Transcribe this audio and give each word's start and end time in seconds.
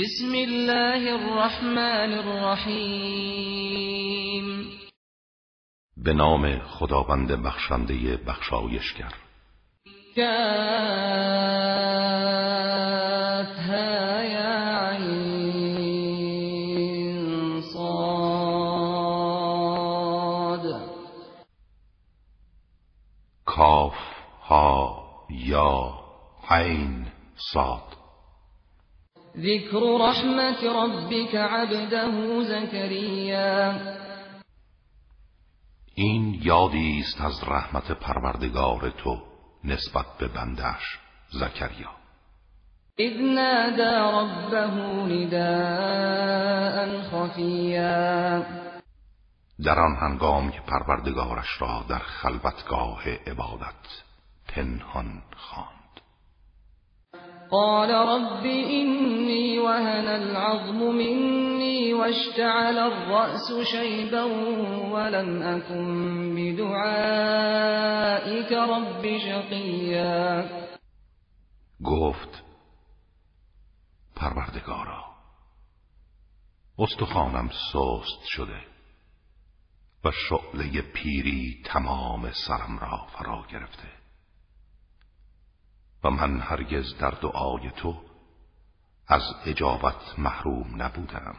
بسم 0.00 0.32
الله 0.32 1.12
الرحمن 1.12 2.12
الرحیم. 2.12 3.66
به 5.96 6.12
نام 6.12 6.58
خداوند 6.58 7.32
بخشنده 7.32 8.16
بخشایشگر. 8.16 9.14
کافها 10.16 10.34
یا 14.24 14.80
عین 16.10 17.60
صاد. 17.60 17.90
کاف 23.44 23.94
ها 24.42 25.02
یا 25.30 25.94
عین 26.50 27.06
صاد. 27.52 27.89
ذکر 29.40 29.80
رحمت 30.00 30.64
ربک 30.64 31.34
عبده 31.34 32.42
زکریا 32.44 33.74
این 35.94 36.40
یادی 36.42 37.00
است 37.00 37.20
از 37.20 37.48
رحمت 37.48 37.92
پروردگار 37.92 38.90
تو 38.90 39.22
نسبت 39.64 40.06
به 40.18 40.28
بندش 40.28 40.98
زکریا. 41.30 41.90
اذ 42.98 43.16
نادى 43.20 43.92
ربه 44.16 44.66
نداء 45.14 46.86
خفیا 47.02 48.44
در 49.64 49.78
آن 49.78 49.96
هنگام 50.00 50.50
که 50.50 50.60
پروردگارش 50.60 51.60
را 51.60 51.84
در 51.88 51.98
خلوتگاه 51.98 53.08
عبادت 53.26 54.02
پنهان 54.48 55.22
خواند. 55.36 55.79
قال 57.52 57.90
رب 57.90 58.46
إني 58.46 59.58
وهن 59.58 60.08
العظم 60.08 60.94
مني 60.94 61.94
واشتعل 61.94 62.78
الرأس 62.78 63.52
شيبا 63.72 64.22
ولم 64.92 65.42
أكن 65.42 66.34
بدعائك 66.36 67.52
رب 68.52 69.18
شقيا. 69.18 70.48
گفت 71.84 72.44
پروردگارا 74.16 75.04
استخوانم 76.78 77.48
سست 77.48 78.24
شده 78.24 78.60
و 80.04 80.10
شعله 80.10 80.82
پیری 80.82 81.62
تمام 81.64 82.30
سرم 82.30 82.78
را 82.78 83.06
فرا 83.18 83.46
گرفته. 83.52 83.99
و 86.04 86.10
من 86.10 86.40
هرگز 86.40 86.98
در 86.98 87.10
دعای 87.10 87.70
تو 87.76 87.94
از 89.08 89.22
اجابت 89.46 90.18
محروم 90.18 90.82
نبودم. 90.82 91.36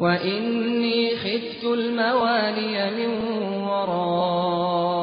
و 0.00 0.04
اینی 0.04 1.16
خفت 1.16 1.64
الموالي 1.64 2.90
من 2.90 3.10
ورائي 3.62 5.00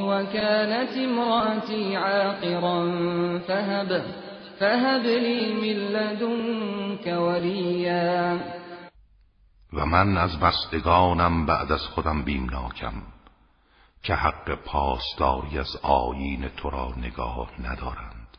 وكانت 0.00 0.96
امرأتي 0.96 1.94
عاقرا 1.96 2.88
فهب 3.38 4.02
فهب 4.60 5.06
لي 5.06 5.52
من 5.52 5.76
لدنك 5.92 7.06
وليا 7.06 8.40
و 9.72 9.86
من 9.86 10.16
از 10.16 10.40
بستگانم 10.40 11.46
بعد 11.46 11.72
از 11.72 11.80
خودم 11.80 12.22
بیمناکم. 12.22 12.92
که 14.02 14.14
حق 14.14 14.54
پاسداری 14.54 15.58
از 15.58 15.76
آیین 15.82 16.48
تو 16.48 16.70
را 16.70 16.94
نگاه 16.96 17.50
ندارند. 17.60 18.38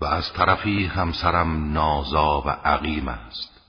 و 0.00 0.04
از 0.04 0.32
طرفی 0.32 0.86
همسرم 0.86 1.72
نازا 1.72 2.40
و 2.40 2.48
عقیم 2.48 3.08
است. 3.08 3.60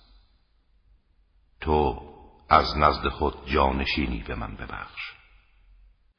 تو 1.61 2.01
از 2.49 2.77
نزد 2.77 3.07
خود 3.07 3.33
جانشینی 3.45 4.23
به 4.27 4.35
من 4.35 4.55
ببخش. 4.55 5.13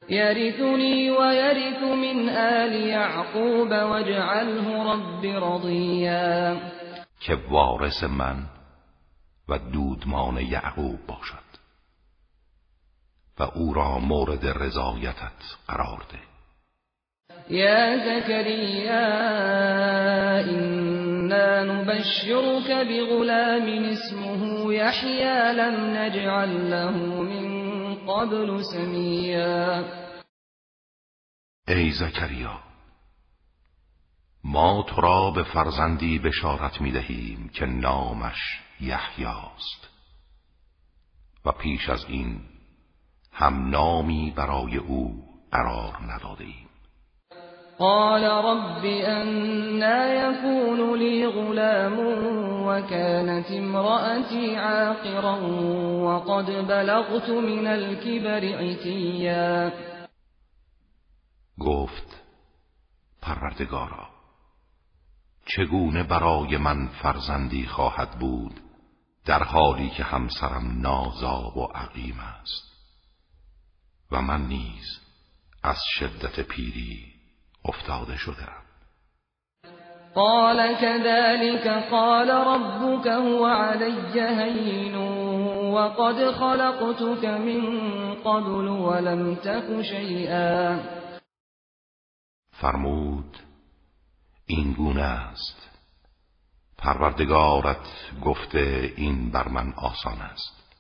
یرثنی 0.09 1.11
و 1.11 1.35
یرث 1.35 1.83
من 1.83 2.29
آل 2.29 2.73
یعقوب 2.73 3.71
واجعله 3.71 4.93
رب 4.93 5.25
رضیا. 5.25 6.57
که 7.21 7.35
وارث 7.35 8.03
من 8.03 8.47
و 9.49 9.59
دودمان 9.59 10.37
یعقوب 10.37 11.07
باشد. 11.07 11.44
و 13.39 13.43
او 13.43 13.75
را 13.75 13.99
مورد 13.99 14.47
رضایتت 14.47 15.57
قرار 15.69 16.03
ده. 16.13 16.19
یا 17.51 17.99
زكريا 17.99 19.07
إنا 20.41 21.65
نبشرك 21.65 22.71
بغلام 22.71 23.85
اسمه 23.85 24.75
يحيى 24.75 25.53
لم 25.53 25.97
نجعل 25.97 26.71
له 26.71 26.97
من 27.23 27.95
قبل 27.95 28.65
سميا 28.65 29.85
ای 31.69 31.93
زکریا 31.93 32.61
ما 34.45 34.83
تو 34.83 35.01
را 35.01 35.31
به 35.31 35.43
فرزندی 35.43 36.19
بشارت 36.19 36.81
می 36.81 36.93
دهیم 36.93 37.49
که 37.49 37.67
نامش 37.67 38.61
یحیاست 38.81 39.89
و 41.45 41.53
پیش 41.53 41.89
از 41.89 42.05
این 42.09 42.41
هم 43.35 43.71
نامی 43.71 44.33
برای 44.37 44.77
او 44.77 45.15
قرار 45.53 45.93
نداده 46.03 46.45
ایم. 46.45 46.69
قال 47.79 48.25
رب 48.25 48.85
أنا 48.85 50.15
يكون 50.15 50.99
لي 50.99 51.27
غلام 51.27 51.99
وكانت 52.67 53.51
امرأتي 53.51 54.57
عاقرا 54.57 55.37
وقد 56.05 56.47
بلغت 56.47 57.31
من 57.31 57.67
الكبر 57.67 58.59
عتيا. 58.59 59.73
گفت 61.59 62.23
پروردگارا 63.23 64.09
چگونه 65.47 66.03
برای 66.03 66.57
من 66.57 66.89
فرزندی 67.03 67.67
خواهد 67.67 68.11
بود 68.11 68.61
در 69.27 69.43
حالی 69.43 69.91
که 69.91 70.05
همسرم 70.05 70.81
نازاب 70.81 71.57
و 71.57 71.65
عقیم 71.65 72.21
است؟ 72.21 72.74
و 74.15 74.21
من 74.21 74.47
نیز 74.47 75.01
از 75.63 75.77
شدت 75.99 76.41
پیری 76.41 77.15
افتاده 77.65 78.17
شدم. 78.17 78.63
قال 80.15 80.75
كذلك 80.75 81.91
قال 81.91 82.31
ربك 82.31 83.07
هو 83.07 83.47
علي 83.47 84.21
هين 84.21 84.95
وقد 85.75 86.31
خلقتك 86.31 87.25
من 87.25 87.63
قبل 88.15 88.69
ولم 88.69 89.35
تك 89.35 89.83
شيئا. 89.83 90.81
فرمود 92.51 93.37
این 94.47 94.73
گونه 94.73 95.03
است. 95.03 95.71
پروردگارت 96.79 97.87
گفته 98.25 98.93
این 98.97 99.31
بر 99.31 99.49
من 99.49 99.73
آسان 99.73 100.21
است 100.21 100.73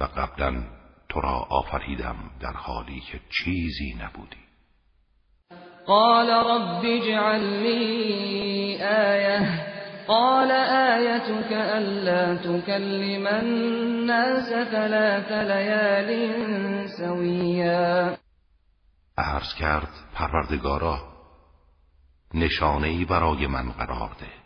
و 0.00 0.04
قبلا 0.04 0.81
تو 1.12 1.20
را 1.20 1.46
آفریدم 1.50 2.16
در 2.40 2.52
حالی 2.52 3.00
که 3.00 3.20
چیزی 3.30 3.94
نبودی. 3.94 4.36
قال 5.86 6.30
رب 6.30 6.84
اجعل 6.84 7.40
لي 7.40 8.82
آية. 8.82 9.72
قال 10.08 10.50
آيتك 10.50 11.52
ألا 11.52 12.36
تكلم 12.36 13.26
الناس 13.26 14.48
ثلاث 14.70 15.32
ليال 15.32 16.88
سويا. 16.88 18.16
عرض 19.18 19.54
کرد 19.60 19.88
پروردگارا 20.14 20.98
نشانه 22.34 22.86
ای 22.86 23.04
برای 23.04 23.46
من 23.46 23.72
قرار 23.72 24.10
ده. 24.20 24.42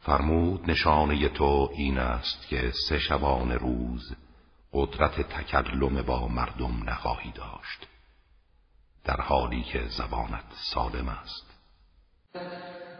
فرمود 0.00 0.70
نشانه 0.70 1.28
تو 1.28 1.70
این 1.76 1.98
است 1.98 2.48
که 2.48 2.72
سه 2.88 2.98
شبان 2.98 3.52
روز 3.52 4.16
قدرت 4.72 5.20
تکلم 5.20 6.02
با 6.02 6.28
مردم 6.28 6.82
نخواهی 6.88 7.32
داشت. 7.32 7.86
در 9.04 9.20
حالی 9.20 9.62
که 9.62 9.84
زبانت 9.88 10.44
سالم 10.74 11.08
است. 11.08 11.46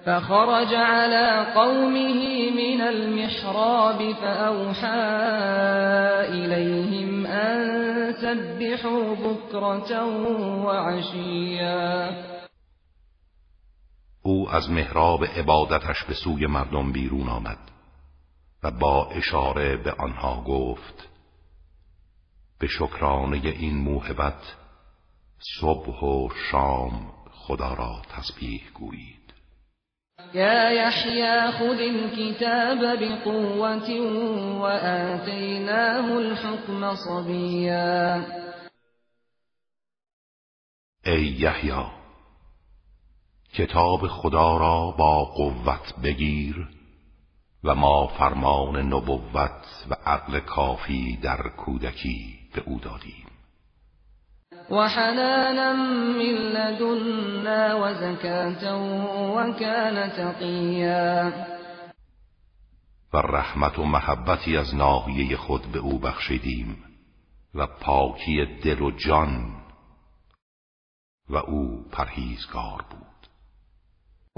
فخرج 0.05 0.75
على 0.75 1.45
قومه 1.55 2.51
من 2.51 2.81
المحراب 2.81 4.13
فأوحى 4.13 5.09
إليهم 6.29 7.27
أن 7.27 8.13
سبحوا 8.13 9.15
بكرة 9.15 10.05
وعشيا. 10.65 12.11
او 14.23 14.51
از 14.51 14.71
محراب 14.71 15.25
عبادتش 15.25 16.05
به 16.05 16.15
سوی 16.15 16.47
مردم 16.47 16.93
بیرون 16.93 17.29
آمد 17.29 17.59
و 18.63 18.71
با 18.71 19.11
اشاره 19.11 19.77
به 19.77 19.93
آنها 19.93 20.45
گفت 20.47 21.09
به 22.61 22.67
شکرانه 22.67 23.37
این 23.37 23.77
موهبت 23.77 24.57
صبح 25.61 26.01
و 26.01 26.29
شام 26.51 27.13
خدا 27.31 27.75
را 27.75 28.03
تسبیح 28.17 28.63
گویید. 28.75 29.35
یا 30.35 30.73
یحیی 30.73 31.51
خذ 31.51 31.81
الكتاب 31.81 32.79
بقوة 33.01 33.91
وآتیناه 34.61 36.13
الحكم 36.13 36.95
صبیا. 36.95 38.25
ای 41.07 41.27
یحیی 41.27 41.85
کتاب 43.55 44.07
خدا 44.07 44.57
را 44.57 44.91
با 44.91 45.25
قوت 45.25 45.95
بگیر 46.05 46.78
و 47.65 47.75
ما 47.75 48.07
فرمان 48.07 48.77
نبوت 48.77 49.87
و 49.91 49.95
عقل 50.07 50.41
کافی 50.41 51.19
در 51.23 51.49
کودکی 51.57 52.39
به 52.55 52.63
او 52.67 52.81
دادیم. 52.81 53.27
و 54.71 54.89
حنانا 54.89 55.73
من 55.73 56.21
لدنا 56.23 57.81
و 57.83 57.95
زکاتا 57.95 58.79
و 59.35 59.53
کان 59.53 60.09
تقیا. 60.09 61.33
و 63.13 63.17
رحمت 63.17 63.79
و 63.79 63.85
محبتی 63.85 64.57
از 64.57 64.75
ناحیه 64.75 65.37
خود 65.37 65.63
به 65.73 65.79
او 65.79 65.99
بخشیدیم 65.99 66.85
و 67.55 67.67
پاکی 67.67 68.47
دل 68.65 68.83
و 68.83 68.91
جان 68.91 69.55
و 71.31 71.37
او 71.37 71.85
پرهیزگار 71.93 72.85
بود. 72.91 73.18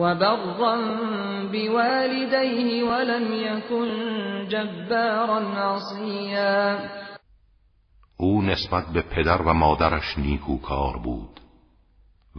وبرا 0.00 0.76
بوالديه 1.52 2.82
ولم 2.82 3.32
يكن 3.32 3.88
جبارا 4.48 5.40
عصيا. 5.40 6.78
او 8.16 8.42
نسبت 8.42 8.84
به 8.94 9.02
پدر 9.02 9.42
و 9.42 9.52
مادرش 9.52 10.18
نیکوکار 10.18 10.98
بود 10.98 11.40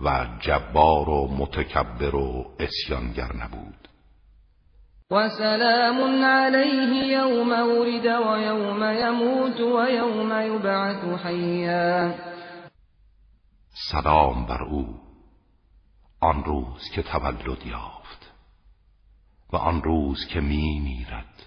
و 0.03 0.27
جبار 0.39 1.09
و 1.09 1.27
متکبر 1.27 2.15
و 2.15 2.45
اسیانگر 2.59 3.35
نبود. 3.35 3.87
و 5.11 5.29
سلام 5.29 6.25
علیه 6.25 7.07
یوم 7.07 7.51
ولد 7.51 8.05
و 8.05 8.39
یوم 8.39 8.83
یموت 8.83 9.59
و 9.59 9.89
یوم 9.89 10.55
یبعث 10.55 11.25
حیا. 11.25 12.13
سلام 13.91 14.45
بر 14.45 14.63
او. 14.63 15.10
آن 16.21 16.43
روز 16.43 16.89
که 16.95 17.03
تولد 17.03 17.65
یافت 17.65 18.31
و 19.53 19.55
آن 19.55 19.83
روز 19.83 20.27
که 20.27 20.41
می 20.41 20.79
میرد 20.79 21.45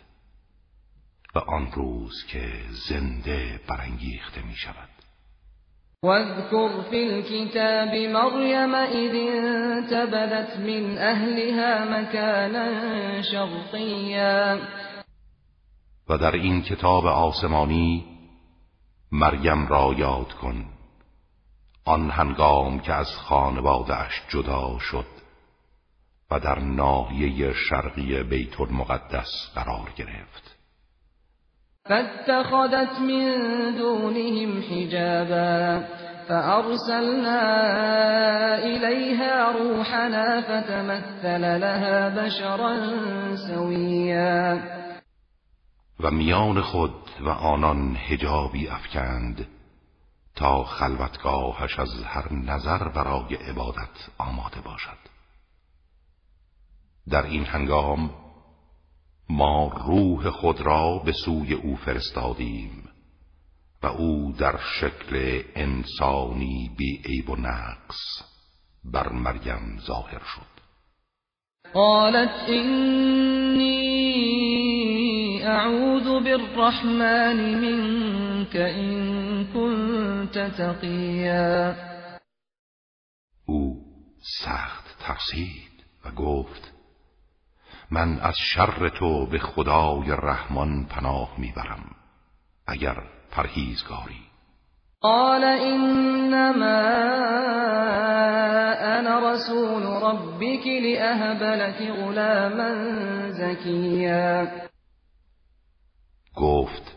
و 1.35 1.39
آن 1.39 1.73
روز 1.73 2.25
که 2.29 2.53
زنده 2.89 3.61
برانگیخته 3.69 4.43
می 4.43 4.55
شود. 4.55 4.89
واذكر 6.03 6.83
في 6.91 6.97
الكتاب 6.97 7.95
مريم 7.95 8.75
إذ 8.75 9.15
انتبذت 9.15 10.57
من 10.57 10.99
أهلها 10.99 11.85
مكانا 11.85 13.23
شرقيا 13.23 14.59
و 16.09 16.19
در 16.19 16.33
این 16.33 16.63
کتاب 16.63 17.07
آسمانی 17.07 18.05
مریم 19.13 19.67
را 19.67 19.95
یاد 19.99 20.33
کن 20.33 20.74
آن 21.87 22.11
هنگام 22.11 22.79
که 22.81 22.93
از 22.93 23.17
خانوادهش 23.17 24.23
جدا 24.29 24.79
شد 24.79 25.07
و 26.31 26.41
در 26.41 26.59
ناحیه 26.59 27.53
شرقی 27.53 28.23
بیت 28.23 28.61
المقدس 28.61 29.51
قرار 29.55 29.93
گرفت. 29.97 30.57
فاتخذت 31.89 33.01
من 33.01 33.37
دونهم 33.79 34.63
حجابا 34.63 35.85
فأرسلنا 36.29 37.43
إليها 38.57 39.51
روحنا 39.51 40.41
فتمثل 40.41 41.61
لها 41.61 42.09
بشرا 42.09 42.77
سويا. 43.37 44.61
و 46.01 46.11
میان 46.11 46.61
خود 46.61 46.95
و 47.21 47.29
آنان 47.29 47.97
حجابی 47.97 48.69
افکند 48.69 49.47
تا 50.35 50.65
خلوتگاهش 50.65 51.79
از 51.79 52.03
هر 52.05 52.33
نظر 52.33 52.89
برای 52.89 53.35
عبادت 53.35 54.09
آماده 54.19 54.61
باشد. 54.61 54.99
در 57.11 57.23
این 57.23 57.45
هنگام 57.45 58.11
ما 59.29 59.73
روح 59.87 60.31
خود 60.31 60.61
را 60.61 60.99
به 60.99 61.13
سوی 61.13 61.55
او 61.55 61.77
فرستادیم 61.77 62.89
و 63.83 63.87
او 63.87 64.35
در 64.39 64.61
شکل 64.81 65.43
انسانی 65.55 66.71
بی 66.79 67.03
عیب 67.05 67.31
و 67.31 67.37
نقص 67.37 68.23
بر 68.85 69.13
مریم 69.13 69.79
ظاهر 69.87 70.23
شد. 70.35 70.55
قالت 71.75 72.49
اینی 72.49 73.84
اعوذ 75.55 76.05
بالرحمن 76.25 77.39
منك 77.61 78.57
این 78.57 79.47
كنت 79.55 80.39
تقیا 80.39 81.75
او 83.47 83.77
سخت 84.45 84.85
ترسید 85.01 85.85
و 86.05 86.11
گفت 86.11 86.73
من 87.91 88.19
از 88.21 88.35
شر 88.39 88.89
تو 88.89 89.27
به 89.27 89.39
خدای 89.39 90.11
رحمان 90.23 90.87
پناه 90.87 91.35
می‌برم 91.39 91.85
اگر 92.67 92.97
پرهیزگاری. 93.31 94.25
قال 95.01 95.45
انما 95.45 96.81
انا 98.99 99.33
رسول 99.33 99.83
ربك 99.83 100.67
لاهب 100.67 101.43
لك 101.43 101.91
غلاما 101.91 102.75
زكيا. 103.31 104.47
گفت 106.37 106.97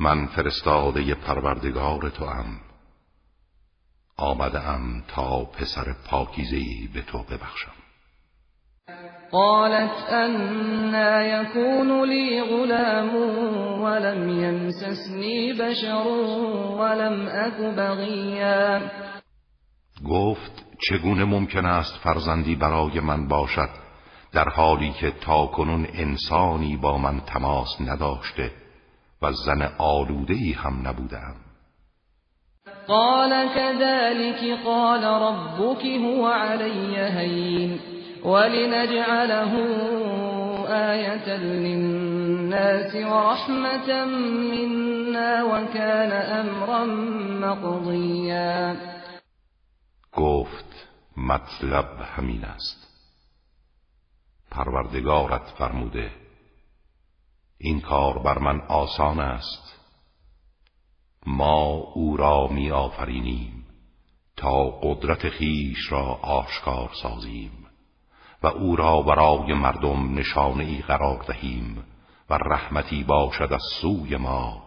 من 0.00 0.26
فرستاده 0.26 1.14
پروردگار 1.14 2.08
تو 2.10 2.24
ام 2.24 2.60
آمده 4.16 4.68
ام 4.68 5.02
تا 5.08 5.44
پسر 5.44 5.94
پاکیزهی 6.10 6.88
به 6.94 7.02
تو 7.02 7.18
ببخشم. 7.18 7.72
قالت 9.32 10.12
انا 10.12 11.24
يكون 11.24 12.04
لي 12.04 12.42
غلام 12.42 13.14
ولم 13.82 14.28
يمسسني 14.28 15.52
بشر 15.52 16.06
ولم 16.78 17.28
اك 17.28 17.60
بغيا 17.76 18.80
گفت 20.04 20.64
چگونه 20.88 21.24
ممکن 21.24 21.66
است 21.66 21.96
فرزندی 21.96 22.56
برای 22.56 23.00
من 23.00 23.28
باشد؟ 23.28 23.87
در 24.32 24.48
حالی 24.48 24.92
که 24.92 25.10
تا 25.10 25.46
کنون 25.46 25.86
انسانی 25.92 26.76
با 26.76 26.98
من 26.98 27.20
تماس 27.20 27.80
نداشته 27.80 28.50
و 29.22 29.32
زن 29.32 29.62
آلودهی 29.78 30.52
هم 30.52 30.88
نبودم 30.88 31.34
قال 32.88 33.48
كذلك 33.54 34.64
قال 34.64 35.04
ربك 35.04 35.86
هو 35.86 36.26
علي 36.26 36.96
هين 36.96 37.80
ولنجعله 38.24 39.52
آية 40.68 41.36
للناس 41.36 42.94
ورحمة 42.94 44.04
منا 44.04 45.44
وكان 45.44 46.12
أمرا 46.12 46.84
مقضيا. 47.40 48.76
گفت 50.16 50.88
مطلب 51.16 51.86
همین 52.16 52.44
است. 52.44 52.87
پروردگارت 54.58 55.54
فرموده. 55.58 56.10
این 57.58 57.80
کار 57.80 58.18
بر 58.18 58.38
من 58.38 58.60
آسان 58.60 59.20
است. 59.20 59.74
ما 61.26 61.64
او 61.94 62.16
را 62.16 62.46
می 62.46 62.70
آفرینیم 62.70 63.66
تا 64.36 64.70
قدرت 64.82 65.28
خیش 65.28 65.92
را 65.92 66.04
آشکار 66.22 66.90
سازیم 67.02 67.66
و 68.42 68.46
او 68.46 68.76
را 68.76 69.02
برای 69.02 69.54
مردم 69.54 70.18
نشانه 70.18 70.64
ای 70.64 70.78
قرار 70.78 71.24
دهیم 71.28 71.84
و 72.30 72.34
رحمتی 72.34 73.04
باشد 73.04 73.52
از 73.52 73.62
سوی 73.80 74.16
ما 74.16 74.62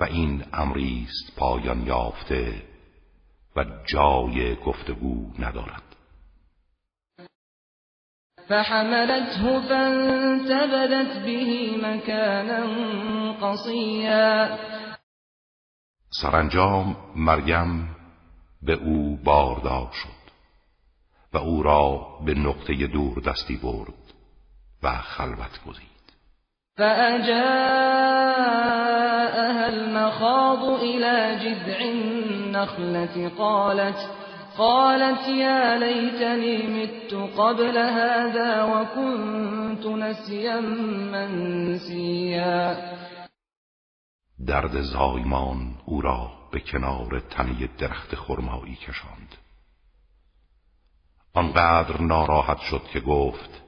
و 0.00 0.04
این 0.04 0.44
امری 0.52 1.06
است 1.08 1.36
پایان 1.36 1.86
یافته 1.86 2.62
و 3.56 3.64
جای 3.86 4.56
گفتگو 4.56 5.30
ندارد. 5.38 5.87
فحملته 8.48 9.60
فانتبذت 9.60 11.24
به 11.24 11.76
مكانا 11.82 12.62
قصیا 13.32 14.58
سرانجام 16.10 16.96
مریم 17.16 17.96
به 18.62 18.72
او 18.72 19.18
باردار 19.24 19.88
شد 19.92 20.18
و 21.32 21.38
او 21.38 21.62
را 21.62 22.06
به 22.26 22.34
نقطه 22.34 22.86
دور 22.86 23.20
دستی 23.20 23.56
برد 23.56 23.94
و 24.82 24.92
خلوت 24.92 25.64
گزید. 25.66 25.88
فأجاءها 26.76 27.38
المخاض 29.64 30.82
إلى 30.82 31.38
جذع 31.38 31.78
النخلة 31.80 33.28
قالت 33.28 34.08
قالت 34.58 35.28
يا 35.28 35.78
ليتني 35.78 36.56
مت 36.66 37.14
قبل 37.38 37.78
هذا 37.78 38.62
وكنت 38.62 39.86
نسيا 39.86 40.60
منسيا. 41.12 42.76
درد 44.46 44.80
زایمان 44.80 45.74
او 45.84 46.00
را 46.00 46.30
به 46.52 46.60
کنار 46.60 47.20
تنه 47.30 47.68
درخت 47.78 48.14
خرمایی 48.14 48.74
کشاند. 48.74 49.36
آنقدر 51.34 52.00
ناراحت 52.00 52.58
شد 52.58 52.82
که 52.92 53.00
گفت 53.00 53.62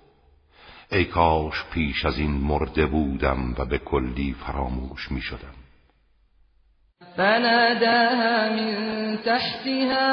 ای 0.93 1.05
کاش 1.05 1.65
پیش 1.73 2.05
از 2.05 2.19
این 2.19 2.31
مرده 2.31 2.87
بودم 2.87 3.55
و 3.59 3.65
به 3.65 3.79
کلی 3.79 4.37
فراموش 4.47 5.13
می 5.13 5.21
شدم 5.21 5.55
فناداها 7.17 8.49
من 8.49 9.19
تحتها 9.25 10.11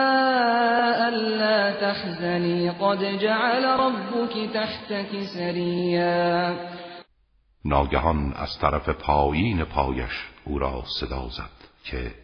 ألا 1.08 1.72
تحزني. 1.72 2.70
قد 2.70 3.20
جعل 3.20 3.66
ربك 3.66 4.54
تحتك 4.54 5.24
سریا 5.34 6.56
ناگهان 7.66 8.34
از 8.34 8.60
طرف 8.62 8.90
پایین 8.90 9.64
پایش 9.64 10.28
او 10.46 10.60
را 10.60 10.84
صدا 11.00 11.30
زد 11.30 11.68
که 11.84 12.16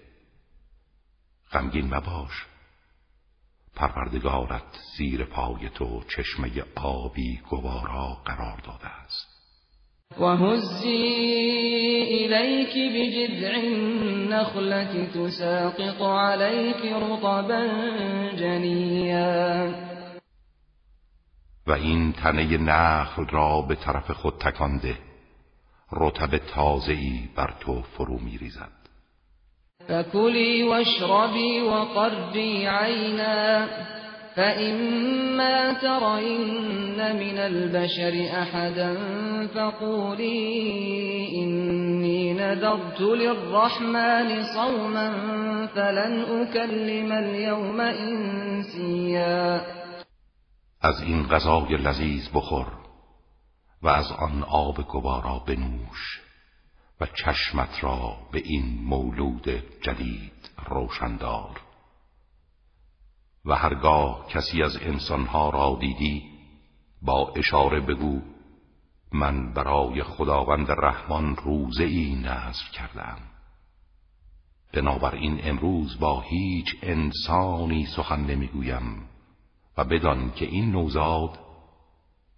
غمگین 1.51 1.93
مباش 1.93 2.45
پروردگارت 3.75 4.79
زیر 4.97 5.25
پای 5.25 5.69
تو 5.69 6.03
چشمه 6.03 6.63
آبی 6.75 7.41
گوارا 7.49 8.17
قرار 8.25 8.57
داده 8.57 8.87
است. 8.87 9.32
وهزي 10.19 11.33
إليك 12.03 12.73
بجذع 12.93 13.55
النخلة 13.55 15.07
تساقط 15.13 16.01
عليك 16.01 16.85
رطبا 16.85 17.67
جنيا. 18.37 19.73
و 21.67 21.71
این 21.71 22.13
تنه 22.13 22.57
نخل 22.57 23.25
را 23.25 23.61
به 23.61 23.75
طرف 23.75 24.11
خود 24.11 24.33
تکانده 24.39 24.97
رطب 25.91 26.37
تازه‌ای 26.37 27.29
بر 27.35 27.53
تو 27.59 27.81
فرو 27.81 28.19
میریزد. 28.19 28.83
فکلی 29.87 30.63
واشربی 30.63 31.59
وقری 31.59 32.65
عینا 32.65 33.67
فإما 34.35 35.73
ترين 35.73 37.15
من 37.15 37.37
البشر 37.37 38.41
أحدا 38.41 38.97
فقولي 39.47 40.49
إني 41.43 42.33
نذرت 42.33 43.01
للرحمن 43.01 44.43
صوما 44.43 45.09
فلن 45.67 46.41
أكلم 46.41 47.11
اليوم 47.11 47.81
إنسيا 47.81 49.61
از 50.81 51.01
این 51.01 51.23
غذای 51.23 51.77
لذیذ 51.77 52.29
بخور 52.33 52.67
و 53.81 53.87
از 53.87 54.11
آن 54.11 54.43
آب 54.43 54.87
گوارا 54.87 55.39
بنوش 55.47 56.21
و 57.01 57.05
چشمت 57.05 57.83
را 57.83 58.17
به 58.31 58.41
این 58.45 58.79
مولود 58.83 59.49
جدید 59.81 60.49
روشندار 60.69 61.61
و 63.45 63.55
هرگاه 63.55 64.27
کسی 64.27 64.63
از 64.63 64.77
انسانها 64.81 65.49
را 65.49 65.77
دیدی 65.79 66.23
با 67.01 67.33
اشاره 67.35 67.79
بگو 67.79 68.21
من 69.11 69.53
برای 69.53 70.03
خداوند 70.03 70.71
رحمان 70.71 71.35
روزه 71.35 71.83
ای 71.83 72.15
نظر 72.15 72.69
کردم 72.73 73.17
بنابراین 74.73 75.39
امروز 75.43 75.99
با 75.99 76.21
هیچ 76.21 76.75
انسانی 76.81 77.85
سخن 77.85 78.19
نمی‌گویم 78.19 79.09
و 79.77 79.83
بدان 79.83 80.31
که 80.31 80.45
این 80.45 80.71
نوزاد 80.71 81.39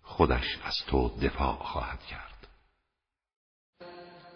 خودش 0.02 0.60
از 0.66 0.76
تو 0.88 1.12
دفاع 1.22 1.56
خواهد 1.56 2.00
کرد. 2.04 2.48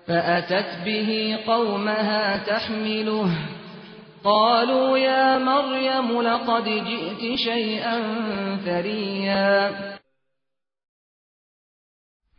فأتت 0.07 0.83
به 0.85 1.37
قومها 1.45 2.37
تحمله 2.37 3.37
قالوا 4.23 4.97
يا 4.97 5.37
مريم 5.37 6.21
لقد 6.21 6.63
جئت 6.63 7.35
شيئا 7.35 8.01
فريا. 8.65 9.71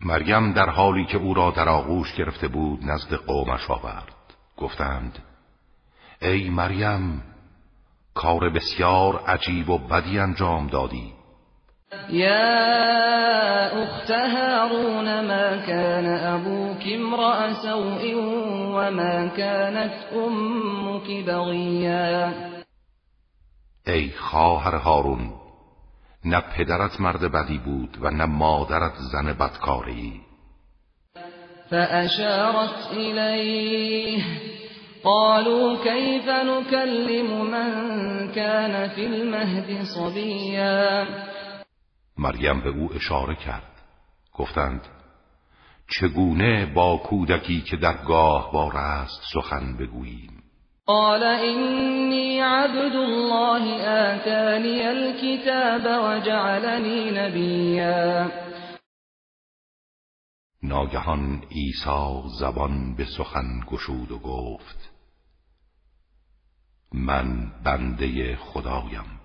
مریم 0.01 0.53
در 0.53 0.71
حالی 0.71 1.05
که 1.05 1.19
او 1.19 1.35
را 1.35 1.51
در 1.51 1.69
آغوش 1.69 2.15
گرفته 2.15 2.49
بود 2.49 2.85
نزد 2.85 3.15
قومش 3.15 3.71
آورد. 3.71 4.15
گفتند 4.57 5.19
ای 6.23 6.51
مریم 6.51 7.23
کار 8.15 8.51
بسیار 8.51 9.25
عجیب 9.27 9.71
و 9.71 9.79
بدی 9.79 10.19
انجام 10.19 10.67
دادی. 10.67 11.20
يا 12.11 13.83
أخت 13.83 14.11
هارون 14.11 15.27
ما 15.27 15.67
كان 15.67 16.07
أبوك 16.07 16.87
امرأ 16.87 17.53
سوء 17.53 18.15
وما 18.75 19.27
كانت 19.37 19.95
أمك 20.15 21.27
بغيا 21.27 22.33
ای 23.87 24.11
خواهر 24.11 24.77
هارون 24.77 25.35
نه 26.25 26.41
پدرت 26.41 27.01
مرد 27.01 27.33
بدی 27.33 27.59
بود 27.59 27.99
و 28.01 28.11
نه 28.11 28.27
مادرت 28.27 28.95
زن 29.13 29.33
بدکاری 29.33 30.21
فأشارت 31.71 32.93
إليه 32.93 34.23
قالوا 35.05 35.85
كيف 35.85 36.29
نكلم 36.29 37.51
من 37.51 37.69
كان 38.33 38.89
في 38.89 39.07
المهد 39.07 39.83
صبيا 39.83 41.07
مریم 42.21 42.61
به 42.61 42.69
او 42.69 42.95
اشاره 42.95 43.35
کرد. 43.35 43.83
گفتند 44.35 44.81
چگونه 45.89 46.67
با 46.67 46.97
کودکی 46.97 47.61
که 47.61 47.77
در 47.77 48.05
گاه 48.05 48.53
بار 48.53 48.77
است 48.77 49.23
سخن 49.35 49.77
بگوییم؟ 49.77 50.43
قال 50.87 51.23
اینی 51.23 52.41
عبد 52.41 52.97
الله 52.97 53.89
آتانی 53.89 54.83
الكتاب 54.83 55.83
وجعلنی 55.83 57.11
نبیا. 57.11 58.31
ناگهان 60.63 61.43
عیسی 61.51 62.23
زبان 62.41 62.95
به 62.95 63.05
سخن 63.05 63.61
گشود 63.67 64.11
و 64.11 64.19
گفت 64.19 64.91
من 66.93 67.53
بنده 67.65 68.37
خدایم. 68.37 69.20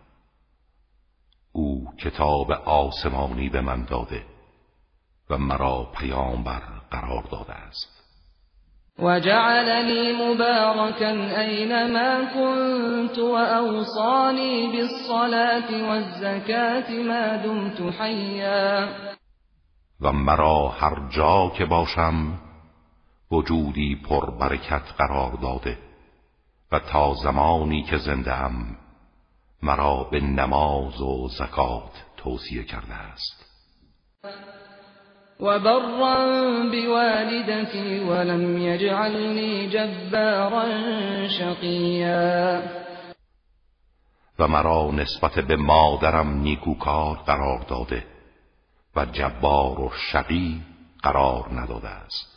او 1.55 1.87
کتاب 1.99 2.51
آسمانی 2.65 3.49
به 3.49 3.61
من 3.61 3.85
داده 3.85 4.23
و 5.29 5.37
مرا 5.37 5.87
پیامبر 5.97 6.61
قرار 6.91 7.23
داده 7.31 7.53
است. 7.53 7.95
وجعلني 8.99 10.13
مباركا 10.13 11.41
أينما 11.41 12.23
كنت 12.23 13.19
وأوصاني 13.19 14.67
بالصلاة 14.67 15.89
والزكاة 15.89 16.91
ما 16.91 17.37
دمت 17.37 17.93
حيا 17.93 18.87
و 20.01 20.11
مرا 20.11 20.69
هر 20.79 20.99
جا 21.09 21.51
که 21.57 21.65
باشم 21.65 22.39
وجودی 23.31 23.95
پر 24.09 24.29
برکت 24.29 24.93
قرار 24.97 25.31
داده 25.41 25.77
و 26.71 26.79
تا 26.79 27.13
زمانی 27.13 27.83
که 27.83 27.97
زنده 27.97 28.33
ام 28.33 28.77
مرا 29.63 30.07
به 30.11 30.19
نماز 30.19 31.01
و 31.01 31.27
زکات 31.27 32.03
توصیه 32.17 32.63
کرده 32.63 32.93
است. 32.93 33.45
و 35.39 35.59
برا 35.59 36.69
بوالدتی 36.71 37.99
ولم 37.99 38.57
یجعلنی 38.57 39.69
جبارا 39.69 40.65
شقیا. 41.27 42.61
و 44.39 44.47
مرا 44.47 44.91
نسبت 44.91 45.39
به 45.39 45.55
مادرم 45.55 46.39
نیکوکار 46.39 47.17
قرار 47.17 47.59
داده 47.59 48.05
و 48.95 49.05
جبار 49.05 49.81
و 49.81 49.91
شقی 50.11 50.61
قرار 51.03 51.49
نداده 51.53 51.89
است. 51.89 52.34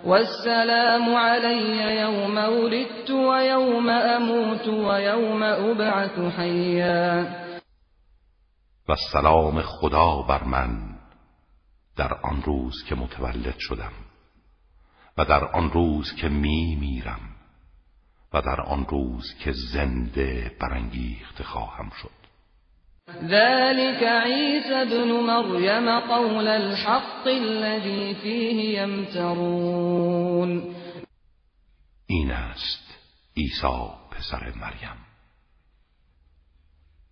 والسلام 0.00 1.14
علي 1.14 2.00
يوم 2.00 2.36
ولدت 2.36 3.10
ويوم 3.10 3.90
أموت 3.90 4.68
ويوم 4.68 5.42
أبعث 5.42 6.34
حيا. 6.36 7.42
و 8.88 8.94
سلام 9.12 9.62
خدا 9.62 10.22
بر 10.28 10.44
من 10.44 10.98
در 11.96 12.14
آن 12.22 12.42
روز 12.42 12.84
که 12.88 12.94
متولد 12.94 13.54
شدم 13.58 13.92
و 15.18 15.24
در 15.24 15.44
آن 15.44 15.70
روز 15.70 16.14
که 16.14 16.28
می 16.28 16.76
میرم 16.80 17.20
و 18.32 18.42
در 18.42 18.60
آن 18.60 18.86
روز 18.86 19.34
که 19.44 19.52
زنده 19.72 20.56
برانگیخته 20.60 21.44
خواهم 21.44 21.90
شد. 22.02 22.21
ذلك 23.10 24.02
عيسى 24.02 24.84
بن 24.84 25.12
مريم 25.12 25.88
قول 26.00 26.48
الحق 26.48 27.26
الذي 27.26 28.14
فيه 28.14 28.80
يمترون. 28.80 30.74
این 32.06 32.30
است 32.30 32.98
عیسی 33.36 33.90
پسر 34.10 34.52
مریم. 34.56 35.06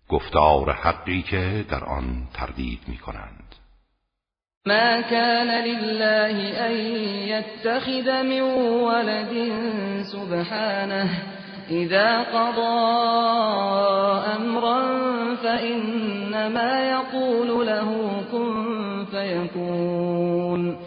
گفتار 0.09 0.71
حقی 0.71 1.21
که 1.21 1.65
در 1.69 1.83
آن 1.83 2.27
تردید 2.33 2.79
می 2.87 2.97
کنند 2.97 3.55
ما 4.65 5.01
كان 5.01 5.47
لله 5.47 6.65
أن 6.67 6.71
يتخذ 7.27 8.21
من 8.21 8.41
ولد 8.41 9.33
سبحانه 10.03 11.09
اذا 11.71 12.23
قضى 12.23 12.81
امرا 14.35 14.81
فانما 15.35 16.89
يقول 16.89 17.67
له 17.67 18.21
كن 18.31 19.05
فيكون. 19.05 20.77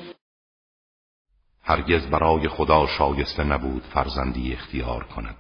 هرگز 1.63 2.07
برای 2.07 2.49
خدا 2.49 2.87
شایسته 2.87 3.45
نبود 3.45 3.83
فرزندی 3.83 4.53
اختیار 4.53 5.05
کند. 5.05 5.37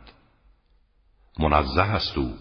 منزه 1.38 1.82
است 1.82 2.18
او. 2.18 2.32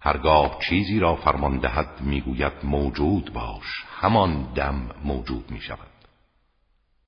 هرگاه 0.00 0.58
چیزی 0.68 1.00
را 1.00 1.16
فرمان 1.16 1.58
دهد 1.58 2.00
می‌گوید 2.00 2.52
موجود 2.64 3.32
باش. 3.32 3.84
همان 4.00 4.52
دم 4.54 4.90
موجود 5.04 5.50
می 5.50 5.60
شود 5.60 5.97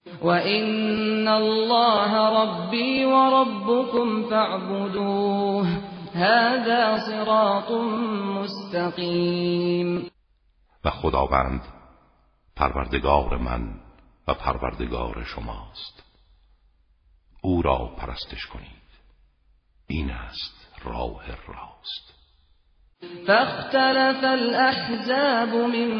و 0.07 0.27
این 0.27 1.29
الله 1.29 2.13
ربی 2.17 3.05
و 3.05 3.31
ربکم 3.31 4.29
فاعبدوه 4.31 5.67
هذا 6.15 6.99
صراط 6.99 7.71
مستقیم 8.41 10.11
و 10.85 10.91
خداوند 10.91 11.63
پروردگار 12.57 13.37
من 13.37 13.81
و 14.29 14.35
پروردگار 14.35 15.25
شماست. 15.25 16.03
او 17.43 17.63
را 17.63 17.87
پرستش 17.99 18.47
کنید. 18.47 18.81
این 19.87 20.11
است 20.11 20.69
راه 20.85 21.27
راست. 21.27 22.20
فاختلف 23.27 24.25
الأحزاب 24.25 25.55
من 25.55 25.91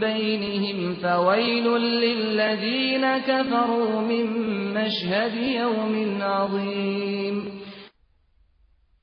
بينهم 0.00 0.94
فويل 0.94 1.64
للذين 1.78 3.18
كفروا 3.18 4.00
من 4.00 4.26
مشهد 4.74 5.34
يوم 5.34 6.22
عظيم. 6.22 7.64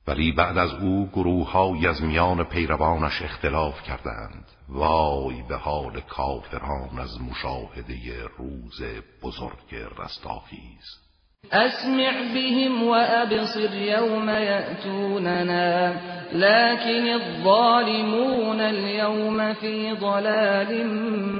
ولی 0.07 0.31
بعد 0.31 0.57
از 0.57 0.73
او 0.73 1.09
گروه 1.13 1.51
های 1.51 1.87
از 1.87 2.03
میان 2.03 2.43
پیروانش 2.43 3.21
اختلاف 3.21 3.83
کردند. 3.83 4.45
وای 4.69 5.43
به 5.49 5.55
حال 5.55 6.01
کافران 6.01 6.99
از 6.99 7.21
مشاهده 7.21 7.95
روز 8.37 8.81
بزرگ 9.23 9.75
رستاخیز. 9.99 11.10
اسمع 11.51 12.33
بهم 12.33 12.83
وابصر 12.83 13.73
يوم 13.73 14.29
يأتوننا 14.29 15.91
لكن 16.33 17.07
الظالمون 17.07 18.59
اليوم 18.61 19.53
في 19.53 19.93
ضلال 19.93 20.87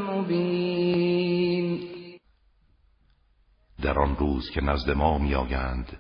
مبين. 0.10 1.92
در 3.82 4.00
آن 4.00 4.16
روز 4.16 4.50
که 4.50 4.62
نزد 4.62 4.92
ما 4.92 5.18
میآیند 5.18 5.98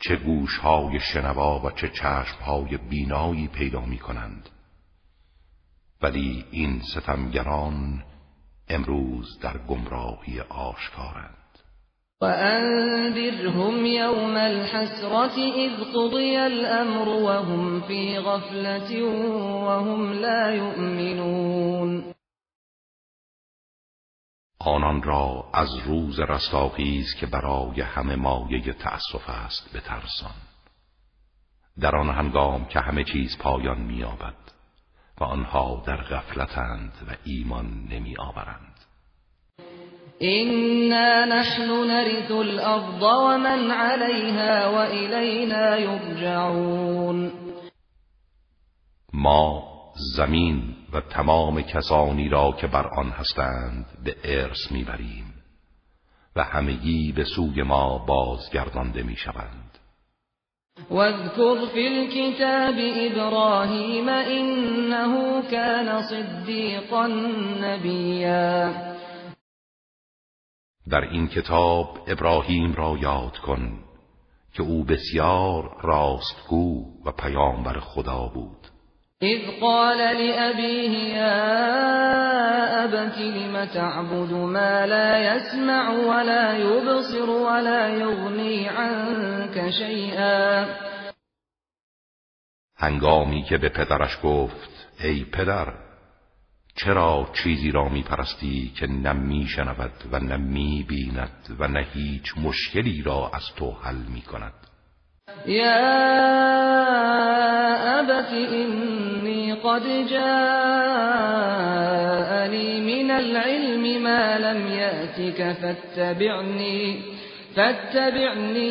چه 0.00 0.16
گوشهای 0.16 1.00
شنوا 1.00 1.60
و 1.60 1.70
چه 1.70 1.88
چشمهای 1.88 2.76
بینایی 2.76 3.48
پیدا 3.48 3.80
می 3.80 3.98
کنند 3.98 4.48
ولی 6.02 6.44
این 6.50 6.82
ستمگران 6.82 8.04
امروز 8.68 9.38
در 9.40 9.58
گمراهی 9.58 10.40
آشکارند. 10.40 11.47
وأنذرهم 12.20 13.86
يوم 13.86 14.36
الحسرة 14.36 15.36
إذ 15.38 15.84
قضي 15.94 16.46
الأمر 16.46 17.08
وهم 17.08 17.80
في 17.80 18.18
غفلة 18.18 19.02
وهم 19.64 20.12
لا 20.12 20.54
يؤمنون 20.54 22.14
آنان 24.60 25.02
را 25.02 25.50
از 25.54 25.68
روز 25.86 26.20
رستاخیز 26.20 27.14
که 27.20 27.26
برای 27.26 27.80
همه 27.80 28.16
مایه 28.16 28.72
تأسف 28.72 29.28
است 29.28 29.76
بترسان. 29.76 30.34
در 31.80 31.96
آن 31.96 32.10
هنگام 32.10 32.64
که 32.64 32.80
همه 32.80 33.04
چیز 33.04 33.38
پایان 33.38 33.80
می‌یابد 33.80 34.52
و 35.20 35.24
آنها 35.24 35.82
در 35.86 35.96
غفلتند 35.96 36.92
و 37.08 37.16
ایمان 37.24 37.66
نمی 37.90 38.16
آورند 38.16 38.67
إنا 40.22 41.24
نحن 41.24 41.86
نرث 41.86 42.30
الأرض 42.30 43.02
ومن 43.02 43.70
عليها 43.70 44.68
وإلينا 44.68 45.76
يرجعون 45.76 47.32
ما 49.12 49.62
زمین 50.16 50.62
و 50.92 51.00
تمام 51.00 51.60
کسانی 51.60 52.28
را 52.28 52.52
که 52.60 52.66
بر 52.66 52.86
آن 52.86 53.10
هستند 53.10 53.86
به 54.04 54.16
ارث 54.24 54.72
می‌بریم 54.72 55.34
و 56.36 56.44
همگی 56.44 57.12
به 57.12 57.24
سوی 57.24 57.62
ما 57.62 57.98
بازگردانده 57.98 59.02
می‌شوند. 59.02 59.78
واذكر 60.90 61.66
في 61.66 61.86
الكتاب 61.86 62.74
ابراهیم 62.78 64.08
انه 64.08 65.42
كان 65.50 66.02
صدیقا 66.02 67.06
نبیا 67.62 68.97
در 70.90 71.00
این 71.00 71.28
کتاب 71.28 71.98
ابراهیم 72.06 72.74
را 72.74 72.96
یاد 73.00 73.38
کن 73.38 73.78
که 74.52 74.62
او 74.62 74.84
بسیار 74.84 75.80
راستگو 75.82 76.84
و 77.04 77.12
پیامبر 77.12 77.80
خدا 77.80 78.30
بود. 78.34 78.66
اذ 79.22 79.60
قال 79.60 79.98
لأبيه 79.98 81.14
يا 81.14 82.84
أبت 82.84 83.18
لم 83.18 83.64
تعبد 83.64 84.32
ما 84.32 84.86
لا 84.86 85.18
يسمع 85.18 85.90
ولا 85.90 86.58
يبصر 86.58 87.30
ولا 87.30 87.88
يغني 87.88 88.68
عنك 88.68 89.70
شيئا 89.70 90.66
هنگامی 92.76 93.42
که 93.42 93.58
به 93.58 93.68
پدرش 93.68 94.18
گفت 94.22 94.88
ای 95.00 95.24
پدر 95.24 95.87
چرا 96.78 97.28
چیزی 97.32 97.70
را 97.70 97.88
می 97.88 98.02
پرستی 98.02 98.72
که 98.76 98.86
نه 98.86 99.12
می 99.12 99.46
شنود 99.46 99.92
و 100.12 100.18
نه 100.18 100.36
می 100.36 100.86
بیند 100.88 101.56
و 101.58 101.68
نه 101.68 101.86
هیچ 101.94 102.38
مشکلی 102.44 103.02
را 103.02 103.30
از 103.34 103.42
تو 103.56 103.70
حل 103.70 103.96
می 104.14 104.22
کند 104.22 104.52
یا 105.46 105.76
ابت 107.98 108.32
اینی 108.32 109.54
قد 109.54 109.82
جاءنی 110.10 110.48
من 112.80 113.10
العلم 113.10 114.02
ما 114.02 114.36
لم 114.36 114.66
یأتک 114.66 115.52
فاتبعنی 115.52 117.04
فاتبعنی 117.56 118.68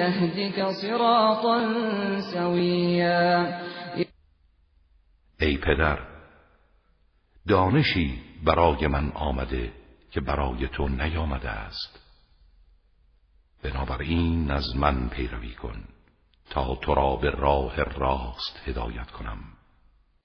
اهدک 0.00 0.70
صراطا 0.70 1.60
سویا. 2.20 3.46
ای 5.40 5.56
پدر 5.56 6.09
دانشی 7.48 8.22
برای 8.44 8.86
من 8.86 9.12
آمده 9.12 9.72
که 10.10 10.20
برای 10.20 10.68
تو 10.68 10.88
نیامده 10.88 11.50
است. 11.50 12.00
بنابراین 13.62 14.50
از 14.50 14.76
من 14.76 15.08
پیروی 15.08 15.54
کن 15.54 15.84
تا 16.50 16.74
تو 16.74 16.94
را 16.94 17.16
به 17.16 17.30
راه 17.30 17.82
راست 17.82 18.60
هدایت 18.66 19.10
کنم. 19.10 19.38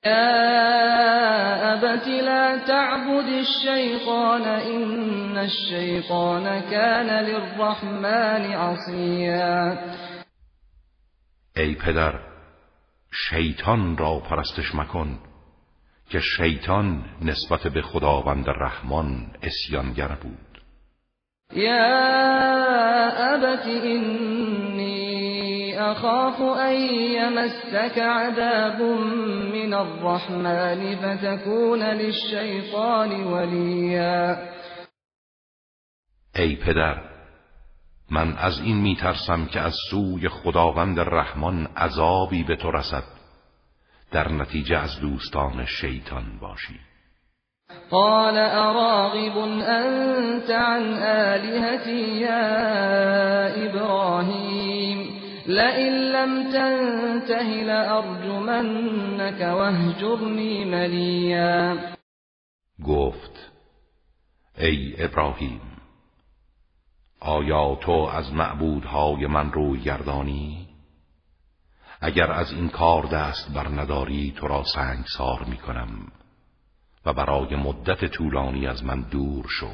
یا 0.06 1.56
ابت 1.73 2.08
لا 2.08 2.60
تعبد 2.67 3.30
الشیطان 3.30 4.41
این 4.41 5.38
الشیطان 5.38 6.62
کان 6.62 7.10
للرحمن 7.10 8.54
عصیا. 8.54 9.78
ای 11.56 11.75
پدر 11.75 12.19
شیطان 13.30 13.97
را 13.97 14.19
پرستش 14.19 14.75
مکن 14.75 15.19
که 16.10 16.20
شیطان 16.20 17.06
نسبت 17.22 17.68
به 17.68 17.82
خداوند 17.82 18.50
رحمان 18.50 19.32
اسیانگر 19.44 20.18
بود. 20.22 20.62
یا 21.54 21.76
ابت 23.18 23.65
اینی 23.65 25.15
اخاف 25.74 26.41
ان 26.41 26.76
یمسک 26.76 27.98
عذاب 27.98 28.82
من 29.54 29.74
الرحمن 29.74 30.96
فتكون 30.96 31.84
للشیطان 31.84 33.12
ولیا. 33.12 34.38
ای 36.36 36.56
پدر 36.56 37.02
من 38.12 38.38
از 38.38 38.60
این 38.60 38.78
میترسم 38.78 39.46
که 39.46 39.60
از 39.60 39.74
سوی 39.91 40.30
خداوند 40.30 41.00
رحمان 41.00 41.65
عذابی 41.65 42.44
به 42.44 42.56
تو 42.56 42.72
رسد. 42.72 43.14
در 44.12 44.32
نتیجه 44.32 44.78
از 44.78 45.00
دوستان 45.02 45.65
شیطان 45.65 46.39
باشی. 46.41 46.80
قال 47.89 48.38
اراغب 48.38 49.38
انت 49.38 50.50
عن 50.50 50.94
آلهتی 50.94 52.18
یا 52.18 53.48
ابراهیم؟ 53.48 55.22
لئن 55.48 55.94
لم 55.94 56.52
تنته 56.52 57.63
لأرجمنك 57.63 59.41
واهجرنی 59.41 60.65
ملیا. 60.65 61.78
گفت 62.86 63.52
ای 64.58 64.96
ابراهیم 64.98 65.62
آیا 67.20 67.76
تو 67.76 67.91
از 67.91 68.34
معبودهای 68.34 69.28
من 69.28 69.52
روی 69.52 69.80
گردانی؟ 69.80 70.64
اگر 72.02 72.32
از 72.32 72.52
این 72.52 72.70
کار 72.70 73.06
دست 73.06 73.54
بر 73.54 73.68
نداری 73.68 74.34
تو 74.38 74.48
را 74.48 74.64
سنگسار 74.76 75.44
می 75.44 75.58
کنم 75.58 75.90
و 77.06 77.14
برای 77.14 77.56
مدت 77.56 78.06
طولانی 78.06 78.68
از 78.68 78.84
من 78.84 79.02
دور 79.02 79.46
شو. 79.50 79.70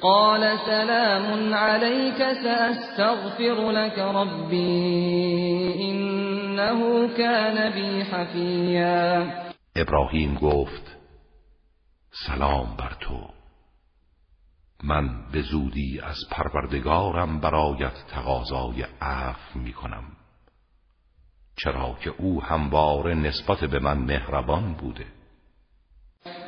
قال 0.00 0.56
سلام 0.66 1.54
عليك 1.54 2.18
سأستغفر 2.18 3.70
لك 3.70 3.98
ربي 3.98 5.74
إنه 5.90 7.08
كان 7.16 7.70
بي 7.70 8.02
حفيا 8.02 9.32
ابراهیم 9.76 10.34
گفت 10.34 10.96
سلام 12.26 12.76
بر 12.76 12.96
تو. 13.00 13.36
من 14.84 15.30
به 15.32 15.42
زودی 15.42 16.00
از 16.00 16.16
پروردگارم 16.30 17.40
برایت 17.40 18.06
تقاضای 18.08 18.82
عفو 19.00 19.58
می 19.58 19.72
کنم 19.72 20.15
چرا 21.56 21.96
که 22.00 22.12
او 22.18 22.42
همواره 22.42 23.14
نسبت 23.14 23.64
به 23.64 23.78
من 23.78 23.98
مهربان 23.98 24.72
بوده. 24.72 25.06